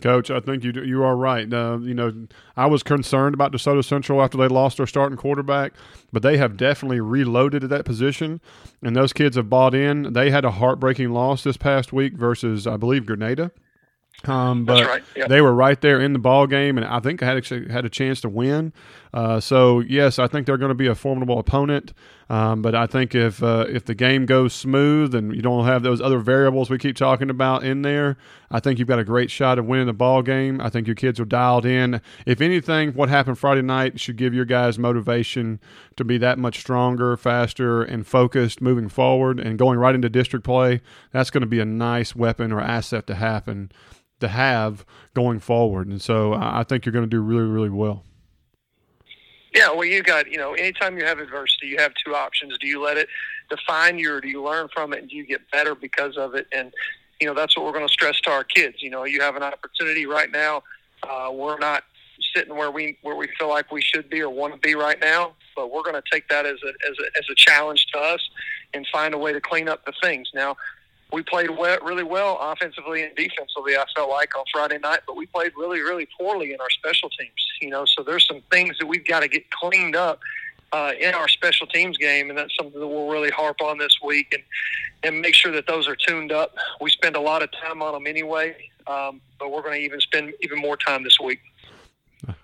[0.00, 1.52] Coach, I think you you are right.
[1.52, 5.74] Uh, you know, I was concerned about DeSoto Central after they lost their starting quarterback,
[6.10, 8.40] but they have definitely reloaded at that position,
[8.82, 10.14] and those kids have bought in.
[10.14, 13.52] They had a heartbreaking loss this past week versus, I believe, Grenada.
[14.24, 15.02] Um, but right.
[15.16, 15.28] yep.
[15.28, 17.84] they were right there in the ball game, and I think I had actually had
[17.84, 18.72] a chance to win.
[19.12, 21.92] Uh, so yes, I think they're going to be a formidable opponent.
[22.28, 25.82] Um, but I think if uh, if the game goes smooth and you don't have
[25.82, 28.16] those other variables we keep talking about in there,
[28.52, 30.60] I think you've got a great shot of winning the ball game.
[30.60, 32.00] I think your kids are dialed in.
[32.26, 35.58] If anything, what happened Friday night should give your guys motivation
[35.96, 40.44] to be that much stronger, faster, and focused moving forward and going right into district
[40.44, 40.82] play.
[41.10, 43.72] That's going to be a nice weapon or asset to happen
[44.20, 44.84] to have
[45.14, 45.88] going forward.
[45.88, 48.04] And so I think you're going to do really, really well.
[49.54, 52.56] Yeah, well, you got, you know, anytime you have adversity, you have two options.
[52.58, 53.08] Do you let it
[53.48, 56.34] define you or do you learn from it and do you get better because of
[56.34, 56.46] it?
[56.52, 56.72] And,
[57.20, 58.76] you know, that's what we're going to stress to our kids.
[58.80, 60.62] You know, you have an opportunity right now.
[61.02, 61.82] Uh, we're not
[62.34, 65.00] sitting where we where we feel like we should be or want to be right
[65.00, 67.98] now, but we're going to take that as a, as a as a challenge to
[67.98, 68.20] us
[68.74, 70.28] and find a way to clean up the things.
[70.34, 70.56] Now,
[71.12, 73.76] we played really well offensively and defensively.
[73.76, 77.08] I felt like on Friday night, but we played really, really poorly in our special
[77.10, 77.30] teams.
[77.60, 80.20] You know, so there's some things that we've got to get cleaned up
[80.72, 83.98] uh, in our special teams game, and that's something that we'll really harp on this
[84.04, 84.42] week and
[85.02, 86.54] and make sure that those are tuned up.
[86.80, 88.54] We spend a lot of time on them anyway,
[88.86, 91.40] um, but we're going to even spend even more time this week.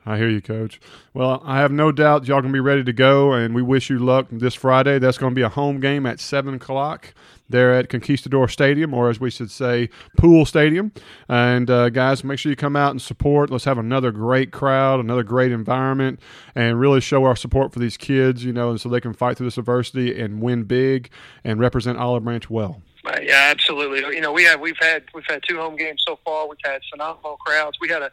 [0.07, 0.81] I hear you, Coach.
[1.13, 3.99] Well, I have no doubt y'all gonna be ready to go, and we wish you
[3.99, 4.99] luck this Friday.
[4.99, 7.13] That's going to be a home game at seven o'clock
[7.49, 10.93] there at Conquistador Stadium, or as we should say, Pool Stadium.
[11.29, 13.51] And uh, guys, make sure you come out and support.
[13.51, 16.21] Let's have another great crowd, another great environment,
[16.55, 18.45] and really show our support for these kids.
[18.45, 21.11] You know, and so they can fight through this adversity and win big
[21.45, 22.83] and represent Olive Branch well.
[23.07, 24.01] Uh, yeah, absolutely.
[24.15, 26.49] You know, we have we've had we've had two home games so far.
[26.49, 27.79] We've had phenomenal crowds.
[27.81, 28.11] We had a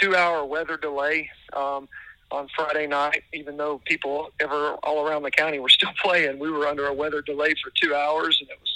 [0.00, 1.88] two-hour weather delay um,
[2.30, 6.38] on Friday night, even though people ever all around the county were still playing.
[6.38, 8.71] We were under a weather delay for two hours, and it was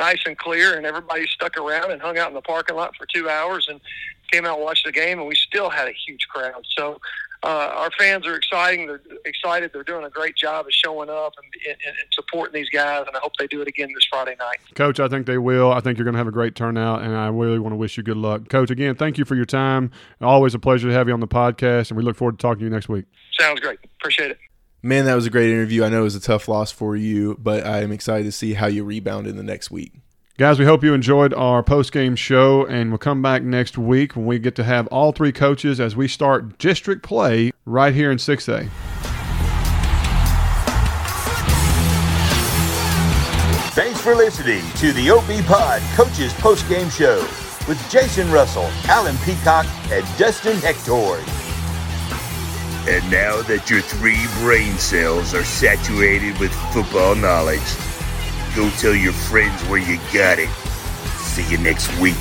[0.00, 3.06] nice and clear, and everybody stuck around and hung out in the parking lot for
[3.06, 3.80] two hours and
[4.32, 6.64] came out and watched the game, and we still had a huge crowd.
[6.76, 7.00] So
[7.42, 8.86] uh, our fans are exciting.
[8.86, 9.70] They're excited.
[9.72, 13.16] They're doing a great job of showing up and, and, and, supporting these guys, and
[13.16, 14.58] I hope they do it again this Friday night.
[14.74, 15.72] Coach, I think they will.
[15.72, 17.96] I think you're going to have a great turnout, and I really want to wish
[17.96, 18.48] you good luck.
[18.48, 19.90] Coach, again, thank you for your time.
[20.20, 22.60] Always a pleasure to have you on the podcast, and we look forward to talking
[22.60, 23.06] to you next week.
[23.38, 23.78] Sounds great.
[24.00, 24.38] Appreciate it.
[24.82, 25.84] Man, that was a great interview.
[25.84, 28.54] I know it was a tough loss for you, but I am excited to see
[28.54, 29.92] how you rebound in the next week.
[30.38, 34.16] Guys, we hope you enjoyed our post game show, and we'll come back next week
[34.16, 38.10] when we get to have all three coaches as we start district play right here
[38.10, 38.70] in 6A.
[43.74, 47.20] Thanks for listening to the OB Pod Coaches Post Game Show
[47.68, 51.39] with Jason Russell, Alan Peacock, and Dustin Hector.
[52.90, 57.62] And now that your three brain cells are saturated with football knowledge,
[58.56, 60.48] Go tell your friends where you got it.
[61.18, 62.16] See you next week.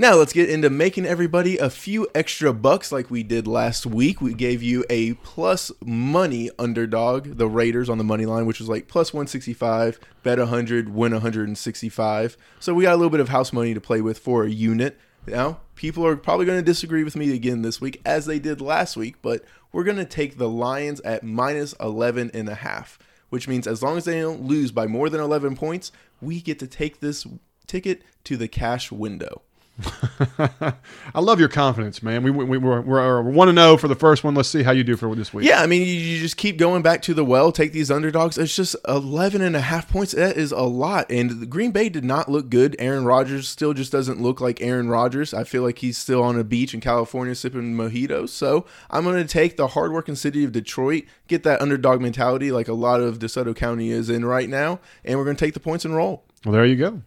[0.00, 4.22] Now let's get into making everybody a few extra bucks like we did last week.
[4.22, 8.68] We gave you a plus money underdog, the Raiders on the money line, which was
[8.70, 12.36] like plus 165, bet 100, win 165.
[12.60, 14.98] So we got a little bit of house money to play with for a unit.
[15.26, 18.62] Now, people are probably going to disagree with me again this week, as they did
[18.62, 22.98] last week, but we're going to take the Lions at minus 11 and a half,
[23.28, 26.58] which means as long as they don't lose by more than 11 points, we get
[26.60, 27.26] to take this
[27.66, 29.42] ticket to the cash window.
[31.14, 32.22] I love your confidence, man.
[32.22, 34.34] We, we, we're, we're one to oh know for the first one.
[34.34, 35.46] Let's see how you do for this week.
[35.46, 38.38] Yeah, I mean, you, you, just keep going back to the well, take these underdogs.
[38.38, 40.12] It's just 11 and a half points.
[40.12, 41.10] That is a lot.
[41.10, 42.76] And Green Bay did not look good.
[42.78, 45.34] Aaron Rodgers still just doesn't look like Aaron Rodgers.
[45.34, 48.30] I feel like he's still on a beach in California sipping mojitos.
[48.30, 52.68] So I'm going to take the hardworking city of Detroit, get that underdog mentality like
[52.68, 55.60] a lot of DeSoto County is in right now, and we're going to take the
[55.60, 56.24] points and roll.
[56.44, 57.02] Well, there you go.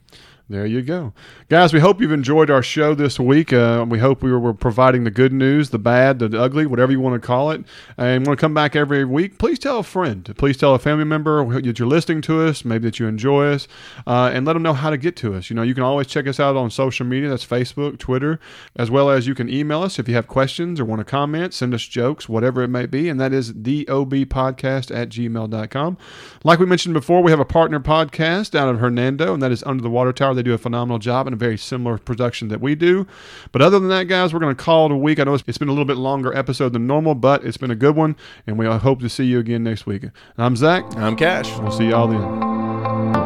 [0.49, 1.13] There you go.
[1.47, 3.53] Guys, we hope you've enjoyed our show this week.
[3.53, 6.99] Uh, we hope we were, providing the good news, the bad, the ugly, whatever you
[6.99, 7.63] want to call it.
[7.97, 9.37] And want to come back every week.
[9.37, 10.33] Please tell a friend.
[10.37, 13.69] Please tell a family member that you're listening to us, maybe that you enjoy us,
[14.05, 15.49] uh, and let them know how to get to us.
[15.49, 17.29] You know, you can always check us out on social media.
[17.29, 18.37] That's Facebook, Twitter,
[18.75, 21.53] as well as you can email us if you have questions or want to comment,
[21.53, 23.07] send us jokes, whatever it may be.
[23.07, 25.97] And that is theobpodcast at gmail.com.
[26.43, 29.63] Like we mentioned before, we have a partner podcast out of Hernando, and that is
[29.63, 30.32] Under the Water Tower.
[30.33, 33.07] They do a phenomenal job in a very similar production that we do.
[33.51, 35.19] But other than that, guys, we're going to call it a week.
[35.19, 37.75] I know it's been a little bit longer episode than normal, but it's been a
[37.75, 38.15] good one,
[38.47, 40.05] and we hope to see you again next week.
[40.37, 40.83] I'm Zach.
[40.97, 41.57] I'm Cash.
[41.59, 43.22] We'll see y'all then.